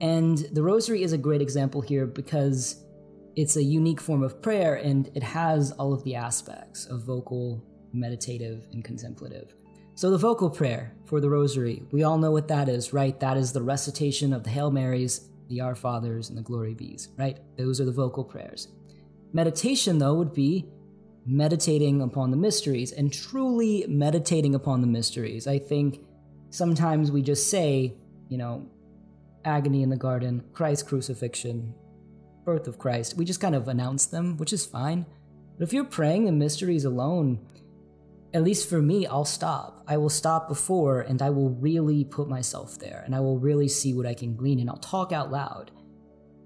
And 0.00 0.38
the 0.52 0.62
rosary 0.62 1.02
is 1.02 1.12
a 1.12 1.18
great 1.18 1.40
example 1.40 1.80
here 1.80 2.06
because 2.06 2.84
it's 3.36 3.56
a 3.56 3.62
unique 3.62 4.00
form 4.00 4.22
of 4.22 4.42
prayer 4.42 4.74
and 4.74 5.10
it 5.14 5.22
has 5.22 5.72
all 5.72 5.92
of 5.92 6.04
the 6.04 6.14
aspects 6.14 6.86
of 6.86 7.02
vocal, 7.02 7.62
meditative, 7.92 8.66
and 8.72 8.84
contemplative. 8.84 9.54
So, 9.94 10.10
the 10.10 10.18
vocal 10.18 10.48
prayer 10.50 10.94
for 11.04 11.20
the 11.20 11.28
rosary, 11.28 11.82
we 11.92 12.02
all 12.02 12.18
know 12.18 12.30
what 12.30 12.48
that 12.48 12.68
is, 12.68 12.92
right? 12.92 13.18
That 13.20 13.36
is 13.36 13.52
the 13.52 13.62
recitation 13.62 14.32
of 14.32 14.42
the 14.42 14.50
Hail 14.50 14.70
Marys, 14.70 15.28
the 15.48 15.60
Our 15.60 15.74
Fathers, 15.74 16.30
and 16.30 16.38
the 16.38 16.42
Glory 16.42 16.74
Bees, 16.74 17.10
right? 17.18 17.38
Those 17.56 17.80
are 17.80 17.84
the 17.84 17.92
vocal 17.92 18.24
prayers. 18.24 18.68
Meditation, 19.34 19.98
though, 19.98 20.14
would 20.14 20.32
be 20.32 20.66
meditating 21.24 22.02
upon 22.02 22.30
the 22.30 22.36
mysteries 22.36 22.92
and 22.92 23.12
truly 23.12 23.84
meditating 23.88 24.54
upon 24.54 24.80
the 24.80 24.86
mysteries. 24.86 25.46
I 25.46 25.58
think 25.58 26.00
sometimes 26.50 27.12
we 27.12 27.22
just 27.22 27.50
say, 27.50 27.94
you 28.28 28.38
know, 28.38 28.68
agony 29.44 29.82
in 29.82 29.90
the 29.90 29.96
garden, 29.96 30.44
Christ's 30.52 30.88
crucifixion, 30.88 31.74
birth 32.44 32.66
of 32.66 32.78
Christ. 32.78 33.16
We 33.16 33.24
just 33.24 33.40
kind 33.40 33.54
of 33.54 33.68
announce 33.68 34.06
them, 34.06 34.36
which 34.36 34.52
is 34.52 34.66
fine. 34.66 35.06
But 35.58 35.64
if 35.64 35.72
you're 35.72 35.84
praying 35.84 36.24
the 36.24 36.32
mysteries 36.32 36.84
alone, 36.84 37.46
at 38.34 38.42
least 38.42 38.68
for 38.68 38.80
me, 38.80 39.06
I'll 39.06 39.24
stop. 39.24 39.84
I 39.86 39.98
will 39.98 40.08
stop 40.08 40.48
before 40.48 41.02
and 41.02 41.20
I 41.20 41.30
will 41.30 41.50
really 41.50 42.04
put 42.04 42.28
myself 42.28 42.78
there 42.78 43.02
and 43.04 43.14
I 43.14 43.20
will 43.20 43.38
really 43.38 43.68
see 43.68 43.94
what 43.94 44.06
I 44.06 44.14
can 44.14 44.34
glean 44.34 44.58
and 44.58 44.70
I'll 44.70 44.76
talk 44.76 45.12
out 45.12 45.30
loud. 45.30 45.70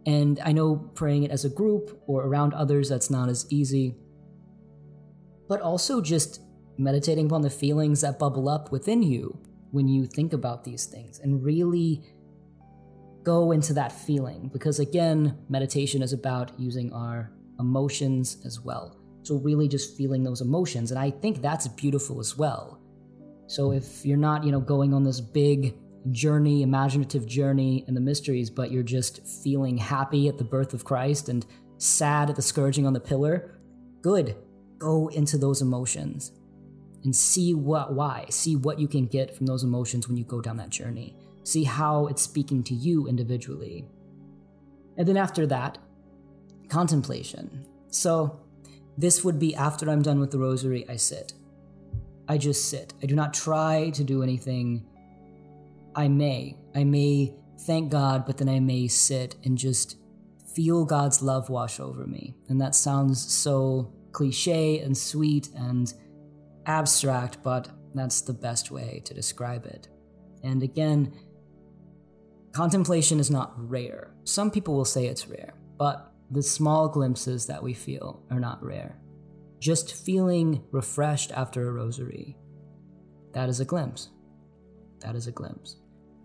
And 0.04 0.38
I 0.44 0.52
know 0.52 0.76
praying 0.76 1.24
it 1.24 1.30
as 1.30 1.44
a 1.44 1.48
group 1.48 2.00
or 2.06 2.24
around 2.24 2.54
others, 2.54 2.88
that's 2.88 3.10
not 3.10 3.28
as 3.28 3.46
easy 3.50 3.96
but 5.48 5.60
also 5.60 6.00
just 6.00 6.40
meditating 6.78 7.26
upon 7.26 7.42
the 7.42 7.50
feelings 7.50 8.00
that 8.00 8.18
bubble 8.18 8.48
up 8.48 8.70
within 8.70 9.02
you 9.02 9.38
when 9.70 9.88
you 9.88 10.06
think 10.06 10.32
about 10.32 10.64
these 10.64 10.86
things 10.86 11.20
and 11.20 11.42
really 11.44 12.02
go 13.22 13.52
into 13.52 13.74
that 13.74 13.92
feeling. 13.92 14.48
Because 14.52 14.78
again, 14.78 15.36
meditation 15.48 16.02
is 16.02 16.12
about 16.12 16.58
using 16.58 16.92
our 16.92 17.32
emotions 17.58 18.38
as 18.44 18.60
well. 18.60 18.96
So, 19.22 19.36
really 19.36 19.66
just 19.66 19.96
feeling 19.96 20.22
those 20.22 20.40
emotions. 20.40 20.92
And 20.92 21.00
I 21.00 21.10
think 21.10 21.42
that's 21.42 21.66
beautiful 21.66 22.20
as 22.20 22.38
well. 22.38 22.80
So, 23.48 23.72
if 23.72 24.06
you're 24.06 24.16
not, 24.16 24.44
you 24.44 24.52
know, 24.52 24.60
going 24.60 24.94
on 24.94 25.02
this 25.02 25.20
big 25.20 25.74
journey, 26.12 26.62
imaginative 26.62 27.26
journey 27.26 27.84
in 27.88 27.94
the 27.94 28.00
mysteries, 28.00 28.50
but 28.50 28.70
you're 28.70 28.84
just 28.84 29.26
feeling 29.42 29.76
happy 29.76 30.28
at 30.28 30.38
the 30.38 30.44
birth 30.44 30.74
of 30.74 30.84
Christ 30.84 31.28
and 31.28 31.44
sad 31.78 32.30
at 32.30 32.36
the 32.36 32.42
scourging 32.42 32.86
on 32.86 32.92
the 32.92 33.00
pillar, 33.00 33.58
good 34.00 34.36
go 34.78 35.08
into 35.08 35.38
those 35.38 35.62
emotions 35.62 36.32
and 37.04 37.14
see 37.14 37.54
what 37.54 37.92
why 37.92 38.26
see 38.30 38.56
what 38.56 38.78
you 38.78 38.88
can 38.88 39.06
get 39.06 39.34
from 39.34 39.46
those 39.46 39.64
emotions 39.64 40.08
when 40.08 40.16
you 40.16 40.24
go 40.24 40.40
down 40.40 40.56
that 40.56 40.70
journey 40.70 41.16
see 41.44 41.64
how 41.64 42.06
it's 42.06 42.22
speaking 42.22 42.62
to 42.62 42.74
you 42.74 43.06
individually 43.06 43.86
and 44.96 45.06
then 45.06 45.16
after 45.16 45.46
that 45.46 45.78
contemplation. 46.68 47.66
So, 47.90 48.40
this 48.98 49.22
would 49.24 49.38
be 49.38 49.54
after 49.54 49.90
I'm 49.90 50.02
done 50.02 50.20
with 50.20 50.30
the 50.30 50.38
rosary, 50.38 50.88
I 50.88 50.96
sit. 50.96 51.34
I 52.28 52.38
just 52.38 52.70
sit. 52.70 52.94
I 53.02 53.06
do 53.06 53.14
not 53.14 53.34
try 53.34 53.90
to 53.90 54.02
do 54.02 54.22
anything. 54.22 54.86
I 55.94 56.08
may. 56.08 56.56
I 56.74 56.84
may 56.84 57.34
thank 57.60 57.90
God, 57.90 58.24
but 58.24 58.38
then 58.38 58.48
I 58.48 58.58
may 58.58 58.88
sit 58.88 59.36
and 59.44 59.56
just 59.56 59.98
feel 60.54 60.84
God's 60.84 61.22
love 61.22 61.50
wash 61.50 61.78
over 61.78 62.06
me. 62.06 62.34
And 62.48 62.60
that 62.60 62.74
sounds 62.74 63.32
so 63.32 63.92
cliche 64.16 64.78
and 64.78 64.96
sweet 64.96 65.50
and 65.54 65.92
abstract, 66.64 67.42
but 67.42 67.68
that's 67.94 68.22
the 68.22 68.32
best 68.32 68.70
way 68.70 69.02
to 69.04 69.12
describe 69.12 69.66
it. 69.66 69.88
And 70.42 70.62
again, 70.62 71.12
contemplation 72.52 73.20
is 73.20 73.30
not 73.30 73.52
rare. 73.56 74.14
Some 74.24 74.50
people 74.50 74.74
will 74.74 74.86
say 74.86 75.04
it's 75.04 75.28
rare, 75.28 75.52
but 75.76 76.14
the 76.30 76.42
small 76.42 76.88
glimpses 76.88 77.44
that 77.46 77.62
we 77.62 77.74
feel 77.74 78.24
are 78.30 78.40
not 78.40 78.64
rare. 78.64 78.98
Just 79.60 79.94
feeling 80.06 80.64
refreshed 80.72 81.30
after 81.32 81.68
a 81.68 81.72
rosary, 81.72 82.38
that 83.34 83.50
is 83.50 83.60
a 83.60 83.66
glimpse. 83.66 84.08
That 85.00 85.14
is 85.14 85.26
a 85.26 85.32
glimpse. 85.32 85.76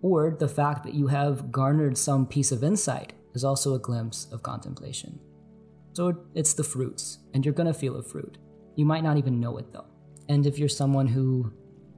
Or 0.01 0.37
the 0.39 0.47
fact 0.47 0.85
that 0.85 0.93
you 0.93 1.07
have 1.07 1.51
garnered 1.51 1.97
some 1.97 2.25
piece 2.25 2.53
of 2.53 2.63
insight 2.63 3.11
is 3.33 3.43
also 3.43 3.73
a 3.73 3.79
glimpse 3.79 4.27
of 4.31 4.43
contemplation. 4.43 5.19
So 5.93 6.23
it's 6.35 6.53
the 6.53 6.63
fruits, 6.63 7.19
and 7.33 7.45
you're 7.45 7.53
gonna 7.53 7.73
feel 7.73 7.97
a 7.97 8.03
fruit. 8.03 8.37
You 8.75 8.85
might 8.85 9.03
not 9.03 9.17
even 9.17 9.39
know 9.39 9.57
it 9.57 9.71
though. 9.71 9.87
And 10.29 10.45
if 10.45 10.57
you're 10.57 10.69
someone 10.69 11.07
who 11.07 11.51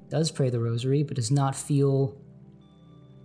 does 0.10 0.32
pray 0.32 0.50
the 0.50 0.60
rosary 0.60 1.04
but 1.04 1.16
does 1.16 1.32
not 1.32 1.56
feel 1.56 2.18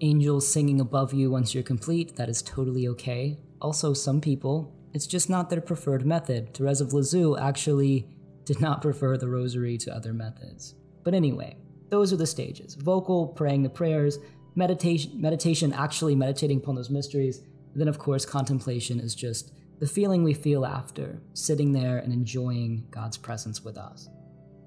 angels 0.01 0.51
singing 0.51 0.81
above 0.81 1.13
you 1.13 1.31
once 1.31 1.55
you're 1.55 1.63
complete, 1.63 2.17
that 2.17 2.29
is 2.29 2.43
totally 2.43 2.89
okay. 2.89 3.39
Also, 3.61 3.93
some 3.93 4.21
people, 4.21 4.73
it's 4.93 5.07
just 5.07 5.29
not 5.29 5.51
their 5.51 5.61
preferred 5.61 6.07
method. 6.07 6.55
Therese 6.55 6.81
of 6.81 6.93
Lisieux 6.93 7.37
actually 7.37 8.07
did 8.45 8.61
not 8.61 8.81
prefer 8.81 9.17
the 9.17 9.29
rosary 9.29 9.77
to 9.79 9.95
other 9.95 10.13
methods. 10.13 10.75
But 11.05 11.15
anyway, 11.15 11.57
those 11.89 12.13
are 12.13 12.17
the 12.17 12.27
stages 12.27 12.75
vocal, 12.75 13.27
praying 13.27 13.63
the 13.63 13.71
prayers, 13.71 14.19
meditation, 14.55 15.21
meditation 15.21 15.73
actually 15.73 16.15
meditating 16.15 16.59
upon 16.59 16.75
those 16.75 16.91
mysteries, 16.91 17.39
and 17.73 17.81
then, 17.81 17.89
of 17.89 17.99
course, 17.99 18.25
contemplation 18.25 19.01
is 19.01 19.15
just 19.15 19.53
the 19.81 19.87
feeling 19.87 20.23
we 20.23 20.35
feel 20.35 20.67
after 20.67 21.21
sitting 21.35 21.73
there 21.73 21.99
and 21.99 22.13
enjoying 22.13 22.87
God's 22.91 23.17
presence 23.17 23.63
with 23.63 23.79
us. 23.79 24.09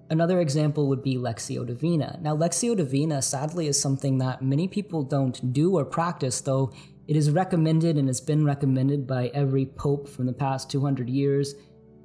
Another 0.10 0.42
example 0.42 0.90
would 0.90 1.02
be 1.02 1.16
Lectio 1.16 1.66
Divina. 1.66 2.20
Now, 2.22 2.36
Lectio 2.36 2.76
Divina 2.76 3.22
sadly 3.22 3.68
is 3.68 3.80
something 3.80 4.18
that 4.18 4.42
many 4.42 4.68
people 4.68 5.04
don't 5.04 5.54
do 5.54 5.78
or 5.78 5.86
practice, 5.86 6.42
though 6.42 6.74
it 7.08 7.16
is 7.16 7.32
recommended 7.32 7.98
and 7.98 8.08
has 8.08 8.20
been 8.20 8.46
recommended 8.46 9.08
by 9.08 9.28
every 9.34 9.66
pope 9.66 10.10
from 10.10 10.26
the 10.26 10.34
past 10.34 10.70
200 10.70 11.10
years, 11.10 11.56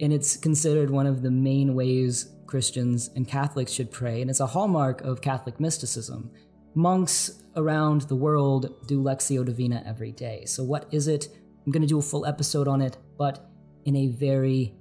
and 0.00 0.12
it's 0.12 0.36
considered 0.36 0.90
one 0.90 1.06
of 1.06 1.22
the 1.22 1.30
main 1.30 1.74
ways 1.74 2.32
Christians 2.46 3.10
and 3.16 3.26
Catholics 3.26 3.72
should 3.72 3.90
pray, 3.90 4.20
and 4.20 4.30
it's 4.30 4.40
a 4.40 4.46
hallmark 4.46 5.00
of 5.00 5.20
Catholic 5.20 5.58
mysticism. 5.58 6.30
Monks 6.74 7.42
around 7.56 8.02
the 8.02 8.16
world 8.16 8.86
do 8.86 9.02
Lectio 9.02 9.44
Divina 9.44 9.82
every 9.84 10.12
day. 10.12 10.44
So, 10.44 10.62
what 10.62 10.86
is 10.92 11.08
it? 11.08 11.28
I'm 11.66 11.72
going 11.72 11.82
to 11.82 11.88
do 11.88 11.98
a 11.98 12.02
full 12.02 12.24
episode 12.24 12.68
on 12.68 12.80
it, 12.80 12.96
but 13.18 13.50
in 13.84 13.96
a 13.96 14.06
very 14.08 14.74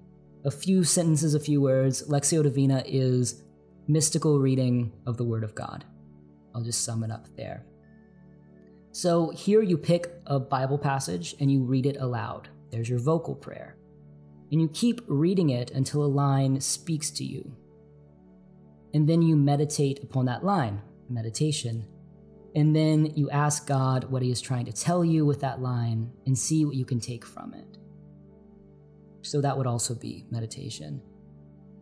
a 0.45 0.51
few 0.51 0.83
sentences, 0.83 1.33
a 1.33 1.39
few 1.39 1.59
words. 1.59 2.07
Lectio 2.07 2.43
Divina 2.43 2.83
is 2.85 3.43
mystical 3.87 4.39
reading 4.39 4.93
of 5.07 5.17
the 5.17 5.23
Word 5.23 5.43
of 5.43 5.55
God. 5.55 5.83
I'll 6.53 6.61
just 6.61 6.85
sum 6.85 7.03
it 7.03 7.11
up 7.11 7.27
there. 7.35 7.65
So 8.91 9.31
here 9.31 9.61
you 9.61 9.77
pick 9.77 10.13
a 10.27 10.39
Bible 10.39 10.77
passage 10.77 11.35
and 11.39 11.51
you 11.51 11.63
read 11.63 11.87
it 11.87 11.97
aloud. 11.99 12.47
There's 12.71 12.87
your 12.87 12.99
vocal 12.99 13.35
prayer. 13.35 13.75
And 14.51 14.61
you 14.61 14.69
keep 14.69 15.01
reading 15.07 15.49
it 15.49 15.71
until 15.71 16.05
a 16.05 16.07
line 16.07 16.61
speaks 16.61 17.09
to 17.11 17.25
you. 17.25 17.55
And 18.93 19.09
then 19.09 19.21
you 19.23 19.35
meditate 19.35 20.03
upon 20.03 20.25
that 20.25 20.45
line, 20.45 20.81
meditation. 21.09 21.85
And 22.55 22.75
then 22.75 23.07
you 23.15 23.29
ask 23.29 23.67
God 23.67 24.05
what 24.05 24.21
He 24.21 24.31
is 24.31 24.41
trying 24.41 24.65
to 24.65 24.71
tell 24.73 25.03
you 25.03 25.25
with 25.25 25.41
that 25.41 25.61
line 25.61 26.09
and 26.25 26.37
see 26.37 26.65
what 26.65 26.75
you 26.75 26.85
can 26.85 26.99
take 26.99 27.25
from 27.25 27.53
it. 27.53 27.77
So 29.21 29.41
that 29.41 29.57
would 29.57 29.67
also 29.67 29.93
be 29.93 30.25
meditation. 30.31 31.01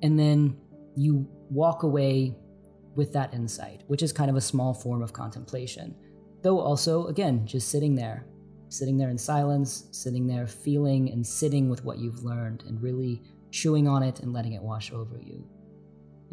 And 0.02 0.18
then 0.18 0.58
you 0.96 1.28
walk 1.50 1.84
away 1.84 2.36
with 2.96 3.14
that 3.14 3.34
insight, 3.34 3.84
which 3.88 4.02
is 4.02 4.12
kind 4.12 4.30
of 4.30 4.36
a 4.36 4.42
small 4.42 4.74
form 4.74 5.02
of 5.02 5.14
contemplation. 5.14 5.96
Though 6.42 6.60
also, 6.60 7.08
again, 7.08 7.46
just 7.46 7.70
sitting 7.70 7.96
there, 7.96 8.26
sitting 8.70 8.98
there 8.98 9.10
in 9.10 9.18
silence, 9.18 9.88
sitting 9.92 10.28
there 10.28 10.48
feeling 10.48 11.12
and 11.12 11.26
sitting 11.26 11.70
with 11.70 11.84
what 11.86 12.00
you've 12.00 12.24
learned 12.24 12.64
and 12.68 12.82
really 12.82 13.22
chewing 13.52 13.88
on 13.88 14.04
it 14.04 14.20
and 14.22 14.34
letting 14.34 14.54
it 14.54 14.62
wash 14.62 14.92
over 14.92 15.20
you. 15.20 15.48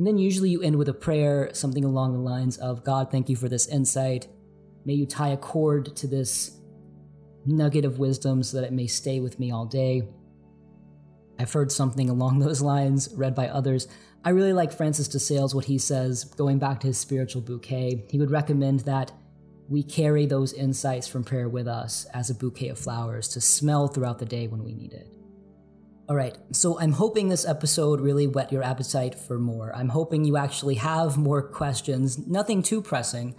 And 0.01 0.07
then 0.07 0.17
usually 0.17 0.49
you 0.49 0.63
end 0.63 0.77
with 0.77 0.89
a 0.89 0.95
prayer, 0.95 1.51
something 1.53 1.85
along 1.85 2.15
the 2.15 2.21
lines 2.21 2.57
of 2.57 2.83
God, 2.85 3.11
thank 3.11 3.29
you 3.29 3.37
for 3.37 3.51
this 3.51 3.69
insight. 3.69 4.29
May 4.87 4.95
you 4.95 5.05
tie 5.05 5.29
a 5.29 5.37
cord 5.37 5.95
to 5.97 6.07
this 6.07 6.59
nugget 7.45 7.85
of 7.85 7.99
wisdom 7.99 8.43
so 8.43 8.57
that 8.57 8.67
it 8.67 8.73
may 8.73 8.87
stay 8.87 9.21
with 9.21 9.39
me 9.39 9.51
all 9.51 9.67
day. 9.67 10.09
I've 11.39 11.53
heard 11.53 11.71
something 11.71 12.09
along 12.09 12.39
those 12.39 12.63
lines 12.63 13.11
read 13.15 13.35
by 13.35 13.49
others. 13.49 13.89
I 14.25 14.31
really 14.31 14.55
like 14.55 14.73
Francis 14.73 15.07
de 15.07 15.19
Sales, 15.19 15.55
what 15.55 15.67
he 15.67 15.77
says, 15.77 16.25
going 16.25 16.59
back 16.59 16.81
to 16.81 16.87
his 16.87 16.97
spiritual 16.97 17.43
bouquet. 17.43 18.07
He 18.09 18.19
would 18.19 18.31
recommend 18.31 18.81
that 18.81 19.13
we 19.69 19.83
carry 19.83 20.25
those 20.25 20.55
insights 20.55 21.09
from 21.09 21.25
prayer 21.25 21.51
with 21.51 21.69
us 21.69 22.07
as 22.15 22.31
a 22.31 22.35
bouquet 22.35 22.69
of 22.69 22.79
flowers 22.79 23.29
to 23.29 23.41
smell 23.43 23.87
throughout 23.87 24.19
the 24.19 24.25
day 24.25 24.47
when 24.47 24.65
we 24.65 24.73
need 24.73 24.95
it. 24.95 25.20
All 26.11 26.17
right, 26.17 26.37
so 26.51 26.77
I'm 26.81 26.91
hoping 26.91 27.29
this 27.29 27.47
episode 27.47 28.01
really 28.01 28.27
whet 28.27 28.51
your 28.51 28.65
appetite 28.65 29.15
for 29.15 29.39
more. 29.39 29.73
I'm 29.77 29.89
hoping 29.89 30.25
you 30.25 30.37
actually 30.37 30.75
have 30.75 31.17
more 31.17 31.41
questions, 31.41 32.27
nothing 32.27 32.65
too 32.65 32.83
pressing, 32.83 33.37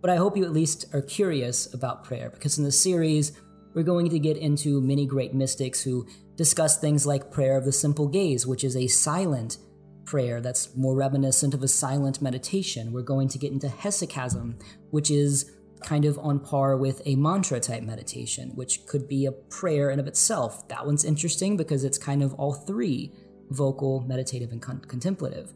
but 0.00 0.10
I 0.10 0.14
hope 0.14 0.36
you 0.36 0.44
at 0.44 0.52
least 0.52 0.94
are 0.94 1.02
curious 1.02 1.74
about 1.74 2.04
prayer 2.04 2.30
because 2.30 2.56
in 2.56 2.62
this 2.62 2.78
series, 2.78 3.32
we're 3.74 3.82
going 3.82 4.10
to 4.10 4.20
get 4.20 4.36
into 4.36 4.80
many 4.80 5.06
great 5.06 5.34
mystics 5.34 5.82
who 5.82 6.06
discuss 6.36 6.78
things 6.78 7.04
like 7.04 7.32
prayer 7.32 7.56
of 7.56 7.64
the 7.64 7.72
simple 7.72 8.06
gaze, 8.06 8.46
which 8.46 8.62
is 8.62 8.76
a 8.76 8.86
silent 8.86 9.58
prayer 10.04 10.40
that's 10.40 10.76
more 10.76 10.94
reminiscent 10.94 11.52
of 11.52 11.64
a 11.64 11.68
silent 11.68 12.22
meditation. 12.22 12.92
We're 12.92 13.02
going 13.02 13.26
to 13.26 13.38
get 13.38 13.50
into 13.50 13.66
hesychasm, 13.66 14.62
which 14.92 15.10
is 15.10 15.50
kind 15.84 16.04
of 16.04 16.18
on 16.18 16.40
par 16.40 16.76
with 16.76 17.00
a 17.04 17.14
mantra 17.16 17.60
type 17.60 17.82
meditation, 17.82 18.50
which 18.54 18.86
could 18.86 19.06
be 19.06 19.26
a 19.26 19.32
prayer 19.32 19.90
in 19.90 20.00
of 20.00 20.06
itself. 20.06 20.66
That 20.68 20.86
one's 20.86 21.04
interesting 21.04 21.56
because 21.56 21.84
it's 21.84 21.98
kind 21.98 22.22
of 22.22 22.34
all 22.34 22.54
three 22.54 23.12
vocal, 23.50 24.00
meditative, 24.00 24.50
and 24.50 24.60
con- 24.60 24.80
contemplative. 24.80 25.52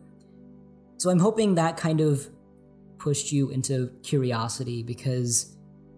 So 0.98 1.10
I'm 1.10 1.20
hoping 1.20 1.54
that 1.54 1.76
kind 1.76 2.00
of 2.00 2.28
pushed 2.98 3.32
you 3.32 3.50
into 3.50 3.92
curiosity 4.02 4.82
because 4.82 5.56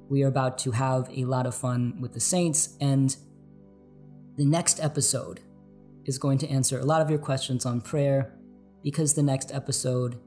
we 0.09 0.23
are 0.23 0.29
about 0.29 0.59
to 0.59 0.73
have 0.73 1.09
a 1.15 1.25
lot 1.25 1.47
of 1.47 1.55
fun 1.55 2.01
with 2.01 2.13
the 2.13 2.21
saints 2.21 2.77
and 2.81 3.17
the 4.37 4.45
next 4.45 4.81
episode 4.81 5.41
is 6.05 6.19
going 6.19 6.39
to 6.39 6.49
answer 6.49 6.79
a 6.79 6.85
lot 6.85 7.01
of 7.01 7.11
your 7.11 7.19
questions 7.19 7.65
on 7.65 7.81
prayer 7.81 8.35
because 8.83 9.15
the 9.15 9.23
next 9.23 9.53
episode 9.55 10.19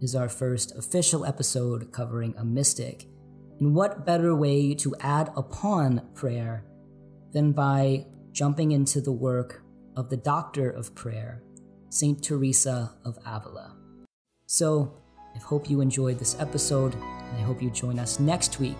is 0.00 0.14
our 0.14 0.28
first 0.28 0.76
official 0.76 1.24
episode 1.24 1.92
covering 1.92 2.34
a 2.36 2.44
mystic. 2.44 3.06
And 3.62 3.76
what 3.76 4.04
better 4.04 4.34
way 4.34 4.74
to 4.74 4.92
add 4.98 5.30
upon 5.36 6.02
prayer 6.14 6.64
than 7.32 7.52
by 7.52 8.06
jumping 8.32 8.72
into 8.72 9.00
the 9.00 9.12
work 9.12 9.62
of 9.94 10.10
the 10.10 10.16
doctor 10.16 10.68
of 10.68 10.96
prayer, 10.96 11.44
Saint 11.88 12.24
Teresa 12.24 12.92
of 13.04 13.20
Avila? 13.24 13.76
So, 14.46 15.00
I 15.36 15.38
hope 15.38 15.70
you 15.70 15.80
enjoyed 15.80 16.18
this 16.18 16.36
episode, 16.40 16.94
and 16.94 17.38
I 17.38 17.42
hope 17.42 17.62
you 17.62 17.70
join 17.70 18.00
us 18.00 18.18
next 18.18 18.58
week 18.58 18.78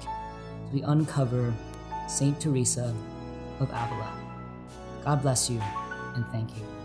as 0.67 0.73
we 0.73 0.83
uncover 0.83 1.55
Saint 2.09 2.41
Teresa 2.41 2.93
of 3.61 3.69
Avila. 3.69 4.13
God 5.05 5.23
bless 5.23 5.49
you, 5.49 5.61
and 6.17 6.27
thank 6.33 6.51
you. 6.57 6.82